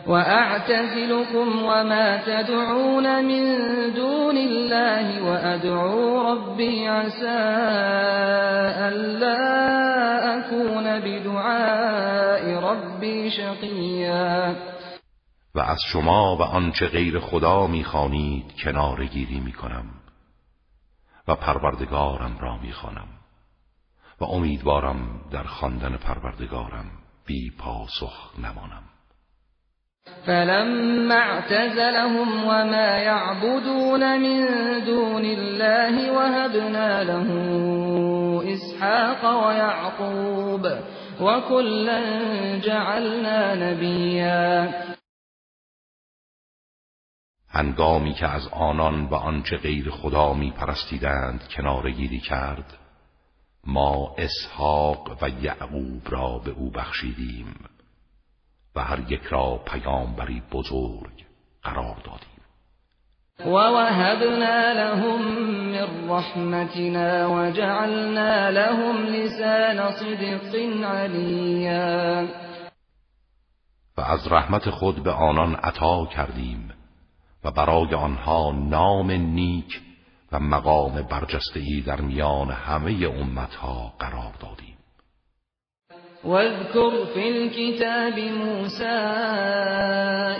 وأعتزلكم 0.06 1.62
وما 1.64 2.18
تدعون 2.26 3.24
من 3.24 3.56
دون 3.94 4.36
الله 4.36 5.22
وأدعو 5.22 6.32
ربي 6.32 6.86
عسى 6.86 7.38
ألا 8.88 9.38
أكون 10.38 11.00
بدعاء 11.00 12.60
ربي 12.60 13.30
شقيا. 13.30 14.54
و 15.54 15.60
از 15.60 15.78
شما 15.92 16.36
و 16.36 16.42
آنچه 16.42 16.86
غیر 16.86 17.20
خدا 17.20 17.66
می‌خوانید 17.66 18.54
کنار 18.64 19.04
گیری 19.04 19.40
می‌کنم 19.40 19.84
و 21.28 21.34
پروردگارم 21.34 22.38
را 22.40 22.56
می‌خوانم. 22.56 23.17
و 24.20 24.24
امیدوارم 24.24 25.20
در 25.32 25.42
خواندن 25.42 25.96
پروردگارم 25.96 26.90
بی 27.26 27.52
پاسخ 27.58 28.38
نمانم. 28.38 28.82
فلما 30.26 31.14
اعتزلهم 31.14 32.44
وما 32.44 32.98
يعبدون 32.98 34.18
من 34.18 34.46
دون 34.84 35.24
الله 35.24 36.12
وهبنا 36.12 37.02
له 37.02 37.28
اسحاق 38.52 39.46
ويعقوب 39.46 40.66
وكلا 41.20 42.00
جعلنا 42.58 43.54
نبيا. 43.54 44.74
هنگامی 47.50 48.14
که 48.14 48.26
از 48.26 48.48
آنان 48.52 49.04
و 49.04 49.14
آنچه 49.14 49.56
غیر 49.56 49.90
خدا 49.90 50.34
می 50.34 50.50
پرستیدند 50.50 51.48
کنار 51.56 51.90
گیری 51.90 52.20
کرد 52.20 52.77
ما 53.66 54.14
اسحاق 54.18 55.22
و 55.22 55.28
یعقوب 55.28 56.02
را 56.08 56.38
به 56.38 56.50
او 56.50 56.70
بخشیدیم 56.70 57.54
و 58.76 58.80
هر 58.80 59.12
یک 59.12 59.22
را 59.22 59.60
پیامبری 59.66 60.42
بزرگ 60.52 61.24
قرار 61.62 61.96
دادیم. 62.04 62.38
و 63.40 63.50
وهبنا 63.50 64.72
لهم 64.72 65.22
من 65.70 66.08
رحمتنا 66.08 67.30
وجعلنا 67.30 68.48
لهم 68.48 69.06
لسان 69.06 69.90
صدق 69.90 70.54
علیا. 70.84 72.26
و 73.96 74.00
از 74.00 74.32
رحمت 74.32 74.70
خود 74.70 75.02
به 75.02 75.10
آنان 75.10 75.54
عطا 75.54 76.06
کردیم 76.06 76.72
و 77.44 77.50
برای 77.50 77.94
آنها 77.94 78.52
نام 78.52 79.10
نیک 79.10 79.80
و 80.32 80.40
مقام 80.40 81.02
برجستهی 81.02 81.82
در 81.82 82.00
میان 82.00 82.50
همه 82.50 83.06
امتها 83.06 83.92
قرار 83.98 84.32
دادیم. 84.40 84.78
واذكر 86.24 87.04
في 87.14 87.28
الكتاب 87.28 88.18
موسى 88.18 88.98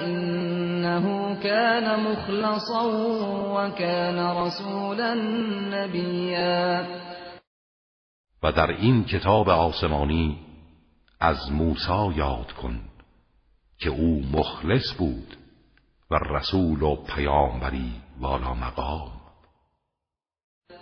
إنه 0.05 1.35
كان 1.43 2.01
مخلصا 2.01 2.83
وكان 3.55 4.19
رسولا 4.19 5.15
نبيا. 5.71 6.87
و 8.43 8.53
در 8.53 8.71
این 8.71 9.05
کتاب 9.05 9.49
آسمانی 9.49 10.39
از 11.21 11.53
موسی 11.53 12.17
یاد 12.17 12.53
کن 12.53 12.81
که 13.79 13.91
او 13.91 14.23
مخلص 14.33 14.95
بود 14.99 15.37
و 16.11 16.15
رسول 16.15 16.83
و 16.83 16.97
پیامبری 16.97 17.93
والا 18.21 18.55
مقام. 18.55 19.18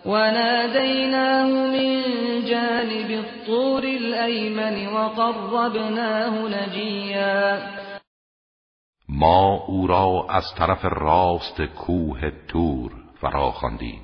وناديناه 0.04 1.46
من 1.46 2.02
جانب 2.44 3.10
الطور 3.10 3.84
الأيمن 3.84 4.88
وقربناه 4.88 6.48
نجيا. 6.48 7.58
ما 9.08 9.64
او 9.66 9.86
را 9.86 10.26
از 10.30 10.44
طرف 10.58 10.84
راست 10.84 11.60
کوه 11.60 12.20
تور 12.48 12.92
فرا 13.20 13.50
خواندیم 13.50 14.02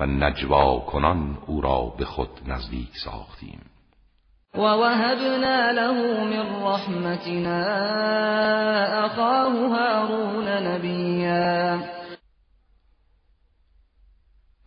و 0.00 0.06
نجوا 0.06 0.80
کنان 0.80 1.38
او 1.46 1.60
را 1.60 1.92
به 1.98 2.04
خود 2.04 2.30
نزدیک 2.46 2.90
ساختیم. 3.04 3.60
ووهبنا 4.54 5.70
له 5.70 6.24
من 6.24 6.62
رحمتنا 6.62 7.64
أخاه 9.06 9.52
هارون 9.52 10.48
نبيا 10.48 11.78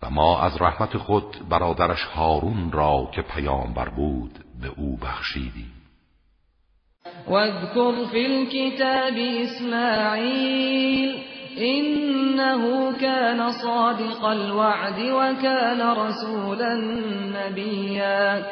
و 0.03 0.09
ما 0.09 0.41
از 0.41 0.61
رحمت 0.61 0.97
خود 0.97 1.49
برادرش 1.49 2.03
هارون 2.03 2.71
را 2.71 3.09
که 3.11 3.21
پیامبر 3.21 3.89
بود 3.89 4.39
به 4.61 4.67
او 4.77 4.97
بخشیدیم. 4.97 5.73
واذكر 7.27 8.05
في 8.11 8.25
الكتاب 8.25 9.13
اسماعیل 9.43 11.23
انه 11.57 12.93
كان 12.99 13.51
صادق 13.51 14.23
الوعد 14.23 14.99
وكان 14.99 15.81
رسولا 15.97 16.73
نبیا. 17.33 18.43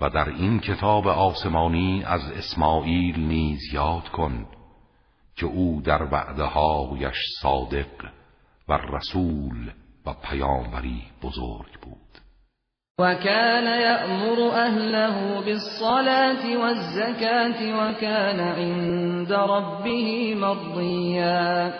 و 0.00 0.10
در 0.10 0.28
این 0.28 0.60
کتاب 0.60 1.06
آسمانی 1.06 2.04
از 2.06 2.20
اسماعیل 2.30 3.20
نیز 3.20 3.74
یاد 3.74 4.08
کن 4.08 4.46
که 5.36 5.46
او 5.46 5.82
در 5.84 6.02
وعدهایش 6.02 7.16
صادق 7.42 8.17
و 8.68 8.72
رسول 8.72 9.72
و 10.06 10.14
پیامبری 10.14 11.02
بزرگ 11.22 11.80
بود. 11.82 11.98
وكان 13.00 13.66
يأمر 13.66 14.50
أهله 14.54 15.40
بالصلاة 15.44 16.56
والزكاة 16.56 17.60
وكان 17.80 18.40
عند 18.40 19.32
ربه 19.32 20.34
مرضيا 20.34 21.72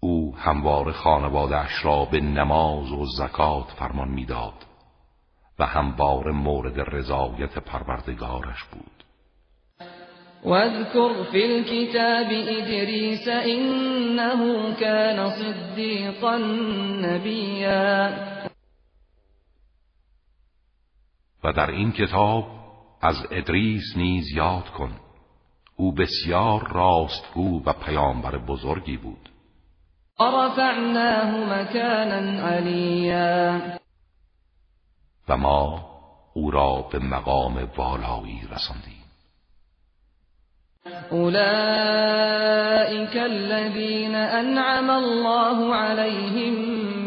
او 0.00 0.36
هموار 0.36 0.92
خانوادهاش 0.92 1.84
را 1.84 2.04
به 2.04 2.20
نماز 2.20 2.92
و 2.92 3.06
زکات 3.06 3.70
فرمان 3.78 4.08
می‌داد 4.08 4.64
و 5.58 5.66
هموار 5.66 6.30
مورد 6.30 6.80
رضایت 6.80 7.58
پروردگارش 7.58 8.64
بود. 8.64 8.93
واذكر 10.44 11.24
في 11.24 11.44
الكتاب 11.44 12.26
إدريس 12.32 13.28
إنه 13.28 14.74
كان 14.74 15.30
صديقا 15.30 16.36
نبيا. 17.00 18.34
و 21.44 21.52
در 21.52 21.70
این 21.70 21.92
کتاب 21.92 22.44
از 23.02 23.16
ادریس 23.30 23.96
نیز 23.96 24.24
یاد 24.36 24.68
کن 24.68 24.92
او 25.76 25.92
بسیار 25.92 26.72
راستگو 26.72 27.62
و 27.66 27.72
پیامبر 27.72 28.38
بزرگی 28.38 28.96
بود. 28.96 29.28
ورفعناه 30.20 31.60
مكانا 31.60 32.48
علیا. 32.48 33.60
و 35.28 35.36
ما 35.36 35.86
او 36.34 36.50
را 36.50 36.88
به 36.92 36.98
مقام 36.98 37.68
والایی 37.76 38.40
رساندیم. 38.50 39.03
أولئك 41.12 42.36
الذين 43.16 44.14
أنعم 44.14 44.90
الله 44.90 45.74
عليهم 45.74 46.54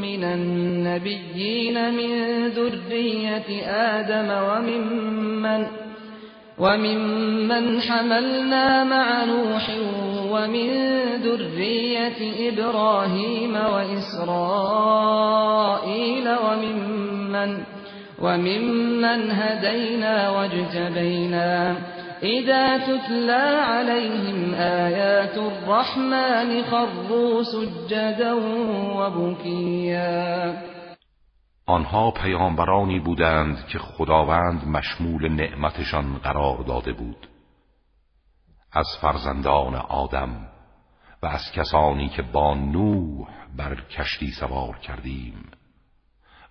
من 0.02 0.24
النبيين 0.24 1.94
من 1.94 2.48
ذرية 2.48 3.66
آدم 3.68 4.30
وممن 4.50 5.68
وممن 6.58 7.82
حملنا 7.82 8.84
مع 8.84 9.24
نوح 9.24 9.70
ومن 10.32 10.70
ذرية 11.24 12.50
إبراهيم 12.50 13.56
وإسرائيل 13.74 14.68
وممن, 16.30 17.64
وممن 18.22 19.32
هدينا 19.32 20.30
واجتبينا 20.30 21.78
إذا 22.24 22.78
تتلى 22.78 23.62
عليهم 23.64 24.54
آيات 24.54 25.38
الرحمن 25.38 26.64
خروا 26.64 27.44
سجدا 27.44 28.34
وبكيا. 28.98 30.54
آنها 31.68 32.12
پیامبرانی 32.12 33.00
بودند 33.00 33.66
که 33.68 33.80
خداوند 33.80 34.68
مشمول 34.68 35.32
نعمتشان 35.32 36.18
قرار 36.18 36.58
داده 36.58 36.94
بود. 36.94 37.28
از 38.72 38.88
فرزندان 39.02 39.76
آدم 39.76 40.48
و 41.24 41.26
از 41.26 41.52
کسانی 41.56 42.10
که 42.10 42.22
با 42.22 42.54
نوح 42.54 43.28
بر 43.58 43.76
کشتی 43.76 44.32
سوار 44.32 44.78
کردیم 44.78 45.52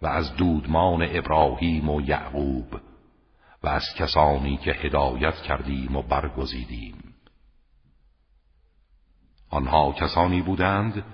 و 0.03 0.07
از 0.07 0.37
دودمان 0.37 1.09
ابراهیم 1.11 1.89
و 1.91 2.01
یعقوب 2.01 2.67
و 3.67 3.69
از 3.69 3.95
کسانی 3.97 4.57
که 4.57 4.73
هدایت 4.73 5.35
کردیم 5.35 5.97
و 5.97 6.03
برگزیدیم. 6.03 7.15
آنها 9.51 9.93
کسانی 9.93 10.43
بودند 10.43 11.05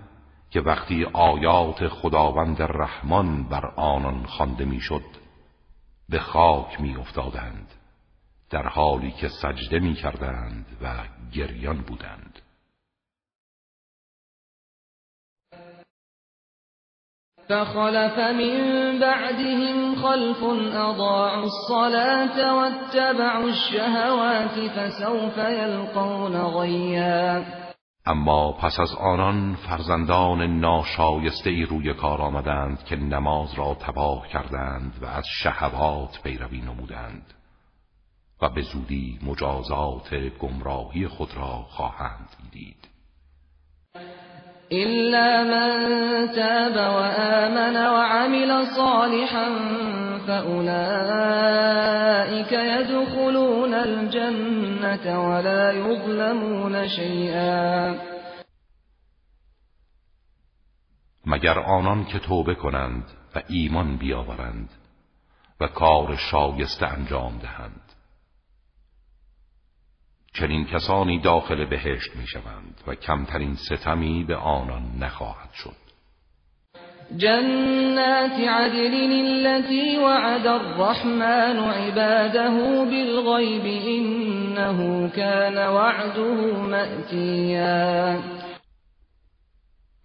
که 0.51 0.61
وقتی 0.61 1.05
آیات 1.05 1.89
خداوند 1.89 2.63
رحمان 2.63 3.49
بر 3.49 3.67
آنان 3.67 4.27
خوانده 4.27 4.65
می‌شد 4.65 5.05
به 6.09 6.19
خاک 6.19 6.81
می 6.81 6.97
افتادند 6.97 7.69
در 8.51 8.69
حالی 8.69 9.11
که 9.11 9.29
سجده 9.29 9.79
می 9.79 9.95
کردند 9.95 10.67
و 10.83 11.05
گریان 11.33 11.81
بودند. 11.81 12.32
فخلف 17.53 18.19
من 18.19 18.99
بعدهم 18.99 19.95
خلف 19.95 20.43
أضاعوا 20.75 21.45
الصلاة 21.45 22.55
واتبعوا 22.55 23.49
الشهوات 23.49 24.71
فسوف 24.77 25.39
يلقون 25.39 26.37
غيا. 26.37 27.45
اما 28.07 28.53
پس 28.53 28.81
از 28.81 28.95
آنان 28.95 29.55
فرزندان 29.55 30.61
ناشایسته 30.61 31.51
ای 31.51 31.65
روی 31.65 31.95
کار 31.95 32.21
آمدند 32.23 32.85
که 32.85 32.97
نماز 32.97 33.55
را 33.55 33.75
تباه 33.75 34.29
کردند 34.29 34.93
و 35.03 35.07
از 35.07 35.25
شهوات 35.43 36.23
پیروی 36.23 36.61
نمودند 36.61 37.35
و 38.43 38.49
به 38.49 38.63
زودی 38.63 39.19
مجازات 39.23 40.15
گمراهی 40.41 41.09
خود 41.09 41.37
را 41.37 41.67
خواهند 41.69 42.29
دید 42.53 42.92
إلا 44.73 45.43
من 45.45 45.71
تاب 46.33 46.77
وآمن 46.77 47.77
وعمل 47.77 48.67
صالحا 48.67 49.49
فأولئك 50.27 51.73
يدخلون 52.53 53.75
الجنة 53.75 55.07
ولا 55.31 55.73
يظلمون 55.73 56.89
شيئا. 56.89 57.95
مگر 61.27 61.59
آنان 61.59 62.05
که 62.05 62.19
توبه 62.19 62.55
کنند 62.55 63.05
و 63.35 63.43
ایمان 63.49 63.97
بیاورند 63.97 64.71
و 65.61 65.67
کار 65.67 66.17
شایسته 66.17 66.87
انجام 66.87 67.39
دهند. 67.39 67.82
چنین 70.35 70.65
کسانی 70.65 71.19
داخل 71.19 71.65
بهشت 71.65 72.17
می 72.17 72.27
شوند 72.27 72.81
و 72.87 72.95
کمترین 72.95 73.55
ستمی 73.55 74.25
به 74.25 74.37
آنان 74.37 74.83
نخواهد 75.01 75.53
شد. 75.53 75.83
جنات 77.17 78.41
عدل 78.49 79.13
التي 79.13 79.99
وعد 79.99 80.47
الرحمن 80.47 81.59
عباده 81.59 82.51
بالغیب 82.85 83.65
انه 83.87 85.09
كان 85.09 85.69
وعده 85.69 86.57
مأتیا. 86.57 88.19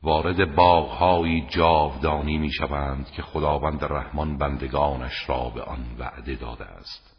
وارد 0.03 0.55
باغهایی 0.55 1.47
جاودانی 1.49 2.37
می 2.37 2.51
شوند 2.51 3.11
که 3.15 3.21
خداوند 3.21 3.83
رحمان 3.83 4.37
بندگانش 4.37 5.29
را 5.29 5.51
به 5.55 5.61
آن 5.61 5.85
وعده 5.99 6.35
داده 6.35 6.65
است. 6.65 7.16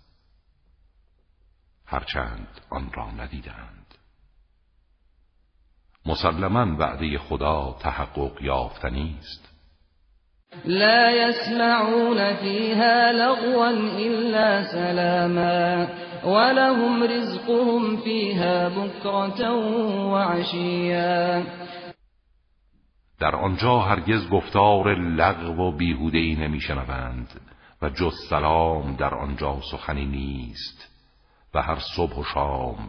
هرچند 1.91 2.49
آن 2.71 2.91
را 2.95 3.11
ندیدند. 3.11 3.95
مسلما 6.07 6.77
وعده 6.79 7.19
خدا 7.19 7.77
تحقق 7.81 8.43
یافتنی 8.43 9.17
است. 9.19 9.49
لا 10.65 11.11
يسمعون 11.11 12.35
فيها 12.35 13.13
لغوا 13.13 13.71
إلا 13.99 14.63
سلاما 14.65 15.89
ولهم 16.25 17.03
رزقهم 17.03 17.97
فيها 17.97 18.69
بكرة 18.69 19.53
وعشيا. 20.13 21.43
در 23.21 23.37
آنجا 23.37 23.79
هرگز 23.79 24.29
گفتار 24.31 24.95
لغو 24.95 25.63
و 25.63 25.77
بیهوده 25.77 26.19
ای 26.19 26.35
نمیشنوند 26.37 27.41
و 27.83 27.89
جز 27.89 28.15
سلام 28.31 28.97
در 28.97 29.15
آنجا 29.15 29.61
سخنی 29.71 30.05
نیست. 30.05 30.98
و 31.55 31.63
هر 31.63 31.79
صبح 31.97 32.15
و 32.15 32.25
شام 32.35 32.89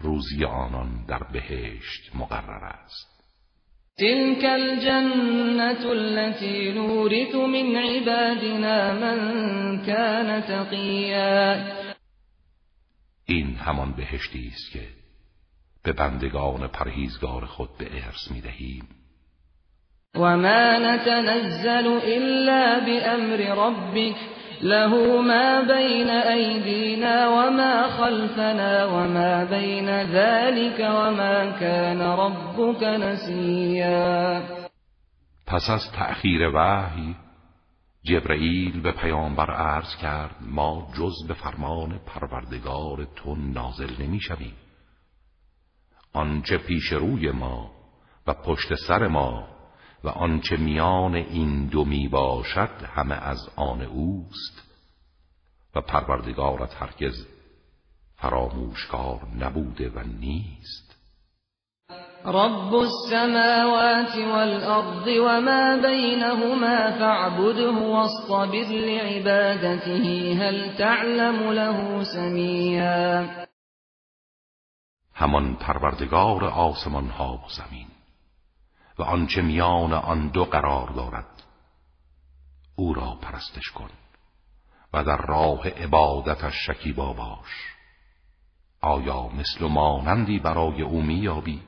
روزی 0.00 0.44
آنان 0.44 1.04
در 1.08 1.22
بهشت 1.32 2.10
مقرر 2.14 2.64
است. 2.64 3.10
تلك 3.98 4.44
الجنة 4.44 5.86
التي 5.86 6.72
نورث 6.72 7.34
من 7.34 7.76
عبادنا 7.76 8.92
من 8.94 9.82
كان 9.86 10.42
تقیا 10.42 11.56
این 13.26 13.54
همان 13.56 13.92
بهشتی 13.92 14.52
است 14.54 14.72
که 14.72 14.88
به 15.84 15.92
بندگان 15.92 16.66
پرهیزگار 16.66 17.46
خود 17.46 17.70
به 17.78 17.86
ارث 17.92 18.30
می‌دهیم 18.30 18.88
و 20.14 20.36
ما 20.36 20.78
نتنزل 20.78 21.86
الا 21.86 22.80
بامر 22.80 23.36
ربك 23.36 24.16
له 24.62 25.22
ما 25.22 25.60
بين 25.60 26.10
أيدينا 26.10 27.28
وما 27.28 27.88
خلفنا 27.88 28.84
وما 28.84 29.44
بين 29.44 29.88
ذلك 29.88 30.80
وما 30.80 31.50
كان 31.60 32.00
ربك 32.00 32.82
نسيا. 32.82 34.42
پس 35.46 35.70
از 35.70 35.92
تأخیر 35.92 36.50
وحی 36.54 37.14
جبرئیل 38.04 38.80
به 38.80 38.92
پیامبر 38.92 39.50
عرض 39.50 39.96
کرد 40.02 40.34
ما 40.40 40.88
جز 40.98 41.28
به 41.28 41.34
فرمان 41.34 42.00
پروردگار 42.06 43.06
تو 43.16 43.36
نازل 43.36 44.02
نمی 44.02 44.20
شویم 44.20 44.54
آنچه 46.12 46.58
پیش 46.58 46.92
روی 46.92 47.30
ما 47.30 47.70
و 48.26 48.34
پشت 48.34 48.74
سر 48.74 49.08
ما 49.08 49.48
و 50.04 50.08
آنچه 50.08 50.56
میان 50.56 51.14
این 51.14 51.66
دو 51.66 51.84
می 51.84 52.08
باشد 52.08 52.70
همه 52.94 53.14
از 53.14 53.48
آن 53.56 53.82
اوست. 53.82 54.62
و 55.74 55.80
پروردگارت 55.80 56.82
هرگز 56.82 57.26
فراموشکار 58.16 59.20
نبوده 59.38 59.88
و 59.88 60.00
نیست. 60.20 60.96
رب 62.24 62.74
السماوات 62.74 64.16
والأرض 64.16 65.08
وما 65.08 65.76
بينهما 65.82 66.90
فاعبده 66.98 67.70
واصطبر 67.70 68.68
لعبادته 68.68 70.34
هل 70.40 70.76
تعلم 70.78 71.52
له 71.52 72.04
سميا 72.04 73.28
همان 75.14 75.56
پروردگار 75.56 76.44
آسمان 76.44 77.08
ها 77.08 77.34
و 77.34 77.48
زمین. 77.48 77.86
و 78.98 79.02
آنچه 79.02 79.42
میان 79.42 79.92
آن 79.92 80.28
دو 80.28 80.44
قرار 80.44 80.88
دارد 80.88 81.42
او 82.76 82.94
را 82.94 83.18
پرستش 83.22 83.70
کن 83.70 83.90
و 84.92 85.04
در 85.04 85.16
راه 85.16 85.68
عبادتش 85.68 86.54
شکیبا 86.66 87.12
باش. 87.12 87.76
آیا 88.80 89.28
مثل 89.28 89.66
مانندی 89.66 90.38
برای 90.38 90.82
او 90.82 91.02
میابی 91.02 91.62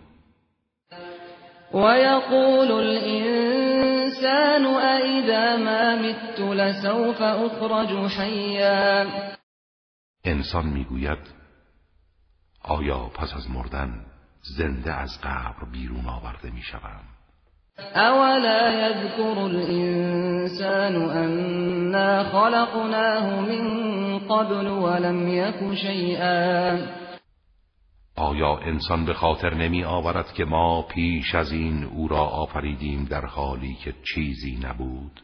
ويقول 1.75 2.71
الإنسان 2.73 4.65
أئذا 4.67 5.57
ما 5.57 5.97
مت 5.97 6.41
لسوف 6.41 7.23
أخرج 7.23 8.13
حيا. 8.13 9.07
انسان 10.25 10.67
می‌گوید 10.67 11.19
آیا 12.63 12.99
پس 12.99 13.35
از 13.35 13.51
مردن 13.51 14.07
زنده 14.57 14.93
از 14.93 15.21
قبر 15.23 15.65
بیرون 15.73 16.07
آورده 16.07 16.51
می‌شوم؟ 16.51 17.12
اولا 17.79 18.87
يذكر 18.87 19.47
الانسان 19.47 21.11
انا 21.11 22.25
خلقناه 22.25 23.41
من 23.41 24.19
قبل 24.19 24.69
ولم 24.69 25.29
يك 25.29 25.75
شيئا. 25.75 26.79
آیا 28.17 28.59
انسان 28.67 29.05
به 29.05 29.15
خاطر 29.15 29.55
نمی 29.55 29.85
آورد 29.85 30.33
که 30.33 30.45
ما 30.45 30.83
پیش 30.83 31.35
از 31.35 31.53
این 31.53 31.85
او 31.85 32.09
را 32.09 32.25
آفریدیم 32.25 33.05
در 33.11 33.27
حالی 33.27 33.77
که 33.85 33.95
چیزی 34.15 34.59
نبود؟ 34.63 35.23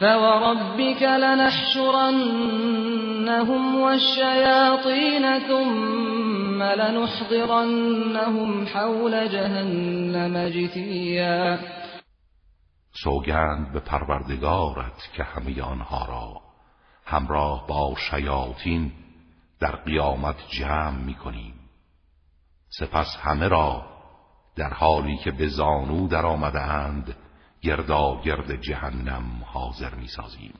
فوربك 0.00 1.02
لنحشرنهم 1.02 1.86
والشياطين 3.80 5.38
ثم 5.38 6.35
لنحضرنهم 6.62 8.50
حول 8.66 9.28
جهنم 9.28 10.48
جثيا. 10.48 11.58
سوگند 12.92 13.72
به 13.72 13.80
پروردگارت 13.80 15.12
که 15.16 15.22
همه 15.22 15.62
آنها 15.62 16.04
را 16.04 16.40
همراه 17.04 17.66
با 17.66 17.94
شیاطین 18.10 18.92
در 19.60 19.76
قیامت 19.76 20.36
جمع 20.48 20.98
می 21.04 21.14
کنیم 21.14 21.54
سپس 22.68 23.16
همه 23.20 23.48
را 23.48 23.86
در 24.56 24.74
حالی 24.74 25.16
که 25.16 25.30
به 25.30 25.48
زانو 25.48 26.08
در 26.08 26.26
آمده 26.26 26.60
اند 26.60 27.16
گردا 27.60 28.20
گرد 28.24 28.60
جهنم 28.60 29.42
حاضر 29.44 29.94
می 29.94 30.08
سازیم 30.08 30.54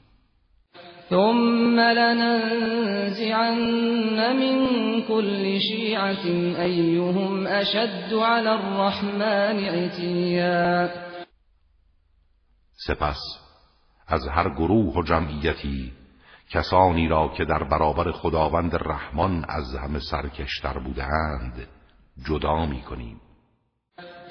ثم 1.10 1.80
لننزعن 1.80 3.58
من 4.36 4.56
كل 5.02 5.60
شيعة 5.60 6.26
أيهم 6.62 7.46
أشد 7.46 8.14
على 8.14 8.54
الرحمن 8.54 9.64
عتيا. 9.64 10.90
سپس 12.86 13.18
از 14.08 14.28
هر 14.28 14.48
گروه 14.48 14.94
و 14.98 15.02
جمعیتی 15.02 15.92
کسانی 16.50 17.08
را 17.08 17.28
که 17.36 17.44
در 17.44 17.64
برابر 17.64 18.12
خداوند 18.12 18.74
رحمان 18.74 19.44
از 19.48 19.74
همه 19.74 19.98
سرکشتر 20.10 20.78
بودند 20.78 21.68
جدا 22.28 22.66
می 22.66 22.82
کنیم 22.82 23.20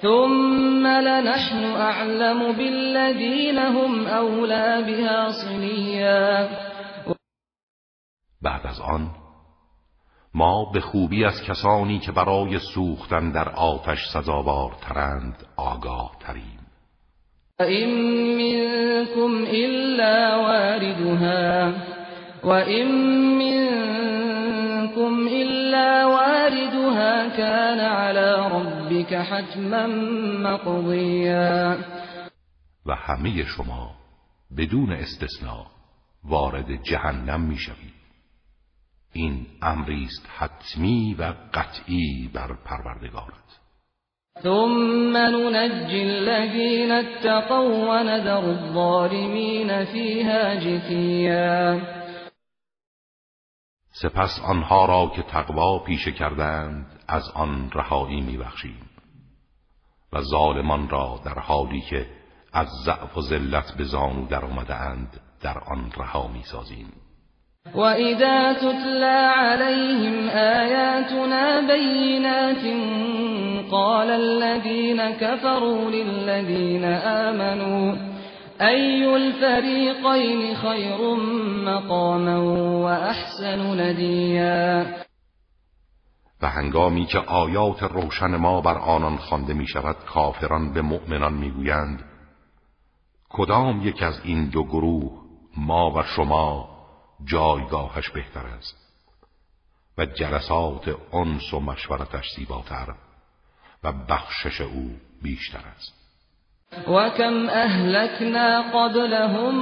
ثم 0.02 0.88
لنحن 0.88 1.64
اعلم 1.64 2.52
بالذین 2.52 3.58
هم 3.58 4.08
اولا 4.08 4.82
بها 4.82 5.32
صلیا 5.32 6.48
بعد 8.42 8.68
از 8.68 8.80
آن 8.80 9.10
ما 10.34 10.72
به 10.74 10.82
خوبی 10.82 11.26
از 11.26 11.42
کسانی 11.44 12.00
که 12.00 12.12
برای 12.12 12.60
سوختن 12.60 13.32
در 13.32 13.50
آتش 13.50 14.00
سزاوارترند 14.14 15.36
آگاه 15.58 16.12
تریم 16.20 16.60
این 17.60 17.90
منکم 18.38 19.46
الا 19.48 20.42
واردها. 20.42 21.74
وإن 22.46 22.88
منكم 23.38 25.28
إلا 25.28 26.06
واردها 26.06 27.30
كان 27.38 27.80
على 27.80 28.36
ربك 29.06 29.14
حتما 29.14 29.88
مقضيا. 30.44 31.78
و 32.86 32.96
همه 32.96 33.44
شما 33.46 33.96
بدون 34.58 34.92
استثناء 34.92 35.66
وارد 36.24 36.84
جهنم 36.84 37.42
می‌شوید. 37.42 37.96
این 39.14 39.46
امری 39.62 40.04
است 40.04 40.28
حتمی 40.38 41.16
و 41.20 41.34
قطعی 41.54 42.30
بر 42.34 42.54
پروردگارت. 42.66 43.60
ثم 44.44 45.18
ننجي 45.18 46.02
الذين 46.02 46.92
اتقوا 46.92 47.90
ونذر 47.90 48.50
الظالمين 48.50 49.86
فيها 49.86 50.56
جثيا. 50.56 51.82
سپس 53.92 54.40
آنها 54.44 54.86
را 54.86 55.12
که 55.16 55.22
تقوا 55.22 55.80
پیشه 55.80 56.12
کردند 56.12 56.86
از 57.08 57.24
آن 57.36 57.72
رهایی 57.74 58.22
میبخشیم. 58.22 58.95
و 60.16 60.22
ظالمان 60.22 60.90
را 60.90 61.20
در 61.26 61.40
حالی 61.40 61.82
که 61.82 62.06
از 62.54 62.68
ضعف 62.86 63.18
و 63.18 63.22
ذلت 63.22 63.74
به 63.78 63.84
زانو 63.84 64.28
در 64.28 64.46
اند 64.74 65.20
در 65.42 65.58
آن 65.58 65.92
رها 65.98 66.28
می‌سازیم. 66.28 66.94
و 67.76 67.80
اذا 67.80 68.54
تتلا 68.54 69.32
علیهم 69.36 70.30
آیاتنا 70.30 71.62
بینات 71.62 72.64
قال 73.72 74.10
الذين 74.10 75.12
كفروا 75.12 75.90
للذين 75.90 76.86
آمنوا 77.06 77.96
ای 78.62 79.06
الفریقین 79.06 80.56
خیر 80.56 80.98
مقاما 81.66 82.46
و 82.82 82.86
احسن 82.86 83.80
ندیا 83.80 84.86
و 86.42 86.50
هنگامی 86.50 87.06
که 87.06 87.20
آیات 87.20 87.84
روشن 87.84 88.36
ما 88.36 88.62
بر 88.62 88.78
آنان 88.78 89.18
خوانده 89.18 89.54
می 89.54 89.68
شود 89.68 89.96
کافران 90.06 90.74
به 90.74 90.82
مؤمنان 90.82 91.34
می‌گویند 91.34 92.04
کدام 93.30 93.88
یک 93.88 94.04
از 94.04 94.20
این 94.24 94.50
دو 94.50 94.64
گروه 94.64 95.12
ما 95.58 95.92
و 95.92 96.04
شما 96.04 96.70
جایگاهش 97.26 98.10
بهتر 98.10 98.46
است؟ 98.58 98.76
و 99.98 100.06
جلسات 100.06 100.96
انس 101.14 101.54
و 101.54 101.60
مشورتش 101.60 102.26
زیباتر 102.36 102.94
و 103.84 103.92
بخشش 103.92 104.62
او 104.62 104.92
بیشتر 105.22 105.60
است. 105.76 105.94
وكم 106.88 107.50
أهلكنا 107.50 108.62
قبلهم 108.62 109.56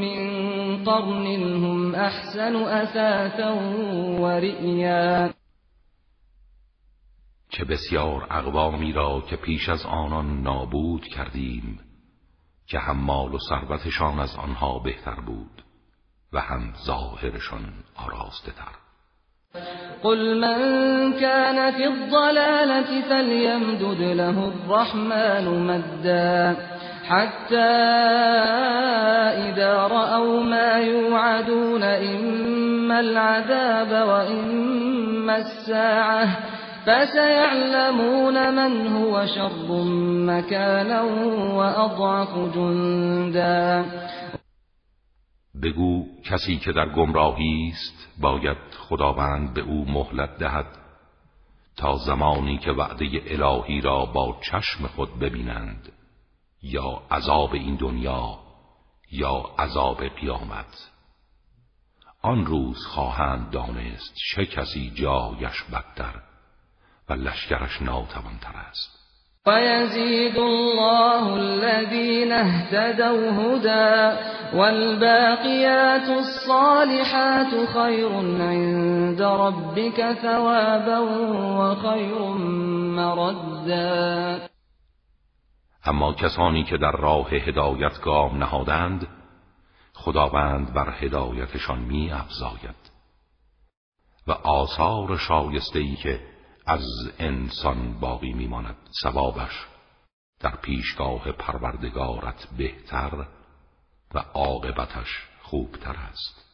من 0.00 0.84
قرن 0.84 1.26
هم 1.26 1.94
أحسن 1.94 2.56
أثاثا 2.56 3.52
ورئيا 4.20 5.30
چه 7.50 7.64
بسیار 7.64 8.26
اقوامی 8.30 8.92
را 8.92 9.20
که 9.30 9.36
پیش 9.36 9.68
از 9.68 9.86
آنان 9.86 10.42
نابود 10.42 11.04
کردیم 11.04 11.80
که 12.66 12.78
هم 12.78 12.96
مال 12.96 13.34
و 13.34 13.38
ثروتشان 13.48 14.20
از 14.20 14.36
آنها 14.36 14.78
بهتر 14.78 15.20
بود 15.20 15.62
و 16.32 16.40
هم 16.40 16.72
ظاهرشان 16.86 17.64
آراسته 17.96 18.52
تر. 18.52 18.72
قل 20.02 20.40
من 20.40 21.12
كان 21.12 21.70
في 21.70 21.84
الضلالة 21.84 23.00
فليمدد 23.08 24.00
له 24.00 24.48
الرحمن 24.48 25.66
مدا 25.66 26.56
حتى 27.08 27.56
إذا 29.50 29.74
رأوا 29.74 30.42
ما 30.42 30.78
يوعدون 30.78 31.82
إما 31.82 33.00
العذاب 33.00 34.08
وإما 34.08 35.36
الساعة 35.36 36.28
فسيعلمون 36.86 38.54
من 38.54 38.86
هو 38.86 39.26
شر 39.26 39.84
مكانا 40.26 41.02
وأضعف 41.54 42.54
جندا. 42.54 43.84
بگو 45.62 46.06
کسی 46.24 46.56
که 46.56 46.72
در 46.72 46.88
گمراهی 46.88 47.72
است 47.72 48.20
باید 48.20 48.58
خداوند 48.88 49.54
به 49.54 49.60
او 49.60 49.84
مهلت 49.90 50.38
دهد 50.38 50.66
تا 51.76 51.96
زمانی 51.96 52.58
که 52.58 52.70
وعده 52.70 53.06
الهی 53.26 53.80
را 53.80 54.06
با 54.06 54.36
چشم 54.42 54.86
خود 54.86 55.18
ببینند 55.18 55.92
یا 56.62 57.02
عذاب 57.10 57.52
این 57.52 57.76
دنیا 57.76 58.38
یا 59.12 59.44
عذاب 59.58 60.04
قیامت. 60.04 60.90
آن 62.22 62.46
روز 62.46 62.86
خواهند 62.86 63.50
دانست 63.50 64.14
چه 64.30 64.46
کسی 64.46 64.90
جایش 64.90 65.62
بدتر. 65.62 66.29
و 67.10 67.12
لشکرش 67.12 67.82
ناتوانتر 67.82 68.56
است. 68.70 69.00
ويزيد 69.46 70.38
الله 70.38 71.34
الذين 71.34 72.32
اهتدوا 72.32 73.30
هدى 73.30 74.18
والباقيات 74.56 76.08
الصالحات 76.08 77.66
خير 77.74 78.12
عند 78.40 79.22
ربك 79.22 80.12
ثوابا 80.22 80.98
وخير 81.58 82.18
مردا. 82.98 84.40
اما 85.84 86.12
کسانی 86.12 86.64
که 86.64 86.76
در 86.76 86.92
راه 86.92 87.30
هدایت 87.30 88.00
گام 88.00 88.38
نهادند 88.38 89.06
خداوند 89.94 90.72
بر 90.72 90.90
هدایتشان 90.90 91.78
می 91.78 92.12
افزاید 92.12 92.90
و 94.26 94.32
آثار 94.32 95.16
شایسته 95.16 95.78
ای 95.78 95.96
که 95.96 96.20
از 96.70 96.84
انسان 97.18 98.00
باقی 98.00 98.32
میماند 98.32 98.76
ثوابش. 99.02 99.66
در 100.40 100.56
پیشگاه 100.62 101.32
پروردگارت 101.32 102.46
بهتر 102.58 103.26
و 104.14 104.18
عاقبتش 104.18 105.08
خوبتر 105.42 105.96
است. 106.10 106.50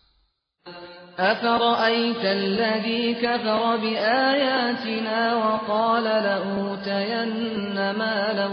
أفرأيت 1.18 2.24
الذي 2.24 3.14
كفر 3.14 3.76
بآياتنا 3.76 5.36
وقال 5.36 6.04
لأوتين 6.04 7.90
مالا 7.90 8.48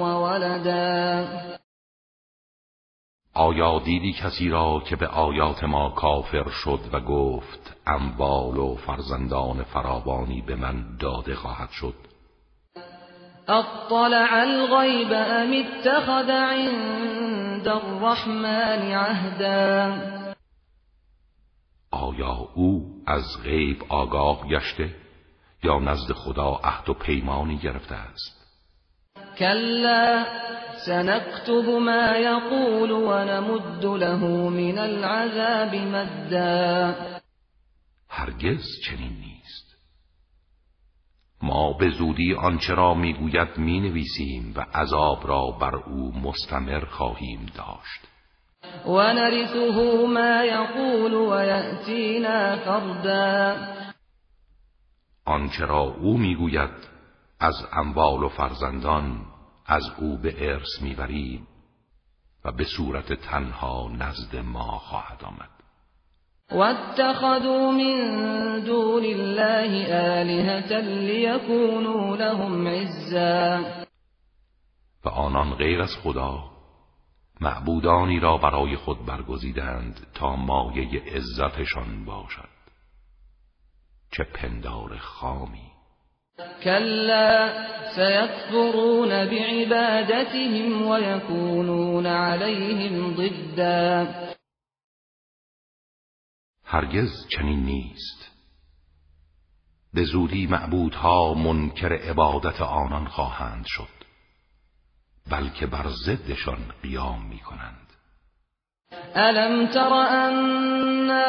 وولدا 0.00 1.43
آیا 3.34 3.78
دیدی 3.78 4.12
کسی 4.12 4.48
را 4.48 4.82
که 4.86 4.96
به 4.96 5.06
آیات 5.06 5.64
ما 5.64 5.90
کافر 5.90 6.48
شد 6.50 6.80
و 6.92 7.00
گفت 7.00 7.76
اموال 7.86 8.58
و 8.58 8.76
فرزندان 8.76 9.62
فراوانی 9.62 10.42
به 10.42 10.56
من 10.56 10.96
داده 11.00 11.34
خواهد 11.34 11.70
شد؟ 11.70 11.94
اطلع 13.48 14.32
الغیب 14.32 15.12
ام 15.12 15.52
اتخذ 15.52 16.30
عند 16.30 17.68
الرحمن 17.68 18.92
عهدا. 18.92 19.96
آیا 21.90 22.48
او 22.54 23.02
از 23.06 23.42
غیب 23.44 23.84
آگاه 23.88 24.48
گشته 24.48 24.94
یا 25.62 25.78
نزد 25.78 26.12
خدا 26.12 26.60
عهد 26.64 26.88
و 26.88 26.94
پیمانی 26.94 27.56
گرفته 27.58 27.94
است؟ 27.94 28.44
کلا 29.38 30.24
سنكتب 30.86 31.68
ما 31.68 32.16
يقول 32.16 32.90
ونمد 32.90 33.84
له 33.84 34.48
من 34.48 34.78
العذاب 34.78 35.74
مدا. 35.74 36.94
هرگز 38.08 38.62
چنین 38.86 39.12
نیست. 39.12 39.76
ما 41.42 41.72
به 41.72 41.90
زودی 41.90 42.34
آنچه 42.34 42.74
را 42.74 42.94
می‌گوید 42.94 43.58
می‌نویسیم 43.58 44.52
و 44.56 44.60
عذاب 44.60 45.26
را 45.28 45.50
بر 45.60 45.74
او 45.76 46.12
مستمر 46.18 46.84
خواهیم 46.84 47.46
داشت. 47.54 48.08
ونرثه 48.86 50.06
ما 50.06 50.44
یقول 50.44 51.14
ویأتینا 51.14 52.56
فردا. 52.56 53.56
آنچه 55.24 55.66
را 55.66 55.80
او 55.80 56.18
می‌گوید 56.18 56.70
از 57.40 57.54
اموال 57.72 58.22
و 58.22 58.28
فرزندان 58.28 59.33
از 59.66 59.82
او 59.98 60.18
به 60.18 60.52
ارث 60.52 60.82
می‌بریم 60.82 61.46
و 62.44 62.52
به 62.52 62.64
صورت 62.64 63.12
تنها 63.12 63.90
نزد 63.98 64.36
ما 64.36 64.78
خواهد 64.78 65.24
آمد. 65.24 65.50
واتخذوا 66.52 67.70
من 67.70 68.60
دون 68.60 69.04
الله 69.04 69.94
آلهة 70.20 70.80
ليكونوا 70.80 72.16
لهم 72.16 72.68
عزا. 72.68 73.64
و 75.04 75.08
آنان 75.08 75.54
غیر 75.54 75.82
از 75.82 75.96
خدا 76.02 76.50
معبودانی 77.40 78.20
را 78.20 78.36
برای 78.36 78.76
خود 78.76 79.06
برگزیدند 79.06 80.06
تا 80.14 80.36
مایه 80.36 81.02
عزتشان 81.02 82.04
باشد. 82.04 82.48
چه 84.10 84.24
پندار 84.24 84.98
خامی! 84.98 85.73
كلا 86.64 87.52
سيكفرون 87.96 89.08
بعبادتهم 89.08 90.86
ويكونون 90.86 92.06
عليهم 92.06 93.14
ضدا. 93.14 94.06
هرگز 96.64 97.26
چنین 97.28 97.64
نیست. 97.64 98.34
به 99.94 100.04
زودی 100.04 100.46
معبودها 100.46 101.34
منکر 101.34 101.92
عبادت 101.92 102.60
آنان 102.60 103.06
خواهند 103.06 103.64
شد 103.66 103.94
بلکه 105.30 105.66
بر 105.66 105.86
ضدشان 106.06 106.58
قیام 106.82 107.28
می 107.28 107.38
کنند 107.38 107.92
الم 109.14 109.66
تر 109.66 109.92
انا 109.92 111.24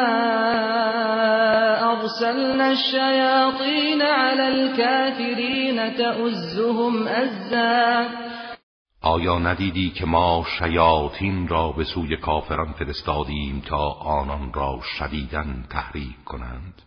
ارسلنا 2.06 2.66
الشیاطین 2.66 4.02
علی 4.02 4.42
الكافرین 4.42 5.90
تؤزهم 5.90 7.08
ازا 7.08 8.06
آیا 9.02 9.40
ندیدی 9.40 9.90
که 9.90 10.06
ما 10.06 10.46
شیاطین 10.60 11.48
را 11.48 11.72
به 11.72 11.84
سوی 11.84 12.18
کافران 12.18 12.74
فرستادیم 12.74 13.64
تا 13.68 13.90
آنان 13.92 14.54
را 14.54 14.80
شدیدن 15.00 15.66
تحریک 15.70 16.24
کنند؟ 16.26 16.82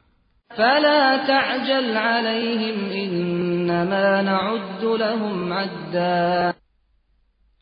فلا 0.57 1.19
تعجل 1.27 1.97
عليهم 1.97 2.91
انما 2.93 4.21
نعد 4.21 4.85
لهم 4.85 5.53
عدا. 5.53 6.53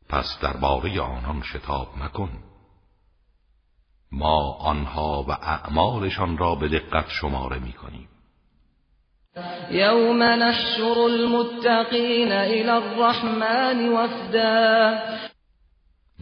پس 0.08 0.38
درباره 0.42 1.00
آنان 1.00 1.42
شتاب 1.42 1.88
مکن. 2.04 2.28
ما 4.12 4.52
آنها 4.52 5.24
و 5.28 5.30
اعمالشان 5.30 6.38
را 6.38 6.54
به 6.54 6.68
دقت 6.68 7.06
شماره 7.08 7.58
می 7.58 7.72
کنیم 7.72 8.08
یوم 9.70 10.22
نحشر 10.22 10.98
المتقین 10.98 12.32
الى 12.32 12.68
الرحمن 12.70 13.88
وفدا. 13.88 14.98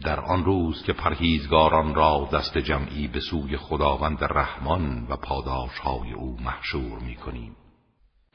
در 0.03 0.19
آن 0.19 0.45
روز 0.45 0.83
که 0.83 0.93
پرهیزگاران 0.93 1.95
را 1.95 2.29
دست 2.33 2.57
جمعی 2.57 3.07
به 3.07 3.19
سوی 3.19 3.57
خداوند 3.57 4.23
رحمان 4.23 5.07
و 5.09 5.15
پاداشهای 5.15 6.13
او 6.13 6.37
محشور 6.45 6.99
می 6.99 7.15
کنیم 7.15 7.55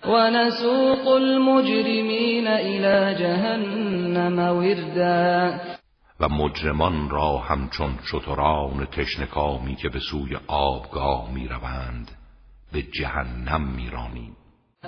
ونسوق 0.04 1.08
المجرمین 1.08 2.48
الى 2.48 3.14
جهنم 3.18 4.38
وردا. 4.38 5.79
و 6.20 6.28
مجرمان 6.28 7.10
را 7.10 7.38
همچون 7.38 7.98
شتران 8.04 8.86
تشنکامی 8.86 9.76
که 9.76 9.88
به 9.88 10.00
سوی 10.00 10.36
آبگاه 10.46 11.30
می 11.32 11.48
روند 11.48 12.10
به 12.72 12.82
جهنم 12.82 13.62
میرانیم. 13.62 14.36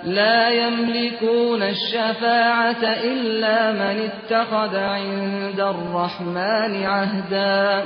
لا 0.03 0.51
يملكون 0.51 1.61
الشفاعة 1.61 2.83
إلا 3.03 3.73
من 3.73 3.99
اتخذ 3.99 4.75
عند 4.75 5.59
الرحمن 5.59 6.85
عهدا. 6.85 7.85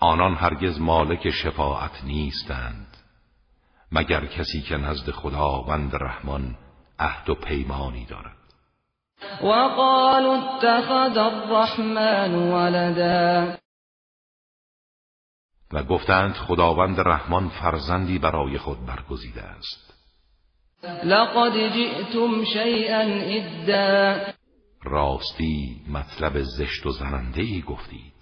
آنان 0.00 0.34
هرگز 0.34 0.80
مالک 0.80 1.30
شفاعت 1.30 2.04
نیستند 2.04 2.96
مگر 3.92 4.26
کسی 4.26 4.62
که 4.62 4.76
نزد 4.76 5.10
خداوند 5.10 5.94
رحمان 5.94 6.56
عهد 6.98 7.30
و 7.30 7.34
پیمانی 7.34 8.04
دارد. 8.04 8.37
وقالوا 9.42 10.36
اتخذ 10.36 11.16
الرحمن 11.18 12.34
ولدا. 12.34 13.56
و 15.72 15.82
گفتند 15.82 16.34
خداوند 16.34 17.00
رحمان 17.00 17.48
فرزندی 17.48 18.18
برای 18.18 18.58
خود 18.58 18.86
برگزیده 18.86 19.42
است. 19.42 19.94
لقد 21.04 21.52
جئتم 21.52 22.44
شیئا 22.44 23.00
ادا 23.00 24.16
راستی 24.84 25.76
مطلب 25.88 26.42
زشت 26.42 26.86
و 26.86 26.90
زننده 26.90 27.42
ای 27.42 27.62
گفتید. 27.62 28.12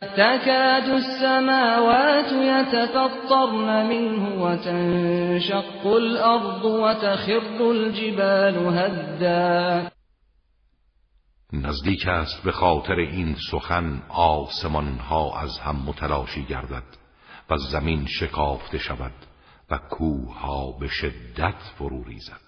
تكاد 0.00 0.88
السماوات 0.90 2.32
يتفطرن 2.32 3.86
منه 3.86 4.42
وتنشق 4.42 5.86
الأرض 5.86 6.64
وتخر 6.64 7.62
الجبال 7.62 8.78
هدا. 8.78 9.87
نزدیک 11.52 12.06
است 12.06 12.42
به 12.42 12.52
خاطر 12.52 12.94
این 12.94 13.36
سخن 13.50 14.02
آسمان 14.08 14.98
ها 14.98 15.40
از 15.40 15.58
هم 15.58 15.76
متلاشی 15.76 16.44
گردد 16.44 16.82
و 17.50 17.56
زمین 17.56 18.06
شکافته 18.06 18.78
شود 18.78 19.12
و 19.70 19.78
کوه 19.78 20.38
ها 20.38 20.72
به 20.72 20.88
شدت 20.88 21.54
فرو 21.78 22.04
ریزد. 22.04 22.40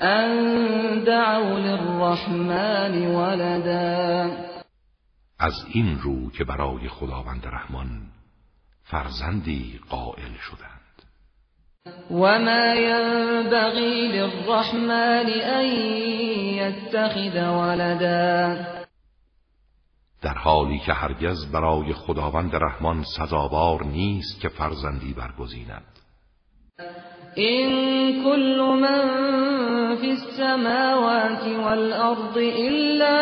ان 0.00 1.04
دعوا 1.04 1.58
للرحمن 1.58 3.06
ولدا. 3.06 4.30
از 5.38 5.64
این 5.68 5.98
رو 5.98 6.30
که 6.30 6.44
برای 6.44 6.88
خداوند 6.88 7.46
رحمان 7.46 8.06
فرزندی 8.82 9.80
قائل 9.88 10.34
شدند. 10.34 10.77
وما 12.10 12.74
ينبغي 12.74 14.08
للرحمن 14.08 15.28
ان 15.30 15.66
يتخذ 16.56 17.48
ولدا 17.48 18.66
در 20.22 20.34
حالی 20.34 20.78
که 20.78 20.92
هرگز 20.92 21.52
برای 21.52 21.92
خداوند 21.92 22.56
رحمان 22.56 23.04
سزاوار 23.16 23.84
نیست 23.84 24.40
که 24.40 24.48
فرزندی 24.48 25.14
برگزیند. 25.14 25.82
این 27.34 28.24
كل 28.24 28.60
من 28.60 29.96
في 29.96 30.10
السماوات 30.10 31.46
والارض 31.64 32.36
الا 32.36 33.18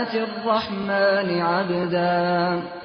آت 0.00 0.14
الرحمن 0.14 1.40
عبدا 1.40 2.81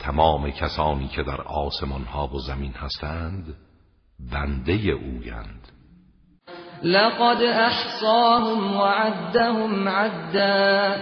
تمام 0.00 0.50
کسانی 0.50 1.08
که 1.08 1.22
در 1.22 1.40
آسمان 1.40 2.04
ها 2.04 2.26
و 2.26 2.38
زمین 2.38 2.72
هستند 2.72 3.54
بنده 4.32 4.72
اویند. 4.72 5.68
لقد 6.82 7.42
احصاهم 7.42 8.76
وعدهم 8.76 9.88
عدا. 9.88 10.96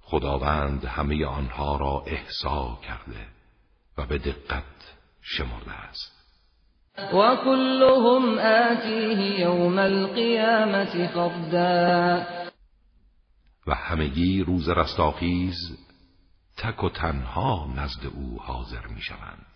خداوند 0.00 0.84
همه 0.84 1.26
آنها 1.26 1.76
را 1.76 2.04
احسا 2.06 2.78
کرده 2.88 3.26
و 3.98 4.06
به 4.06 4.18
دقت 4.18 4.94
شمرده 5.20 5.72
است. 5.72 6.14
و 6.98 7.36
كلهم 7.36 8.38
آتیه 8.38 9.40
یوم 9.40 9.78
القیامت 9.78 11.06
فردا. 11.06 12.26
و 13.66 13.74
همگی 13.74 14.42
روز 14.42 14.68
رستاخیز 14.68 15.83
تک 16.56 16.84
و 16.84 16.90
تنها 16.90 17.66
نزد 17.76 18.06
او 18.14 18.40
حاضر 18.42 18.86
می 18.86 19.00
شوند 19.00 19.54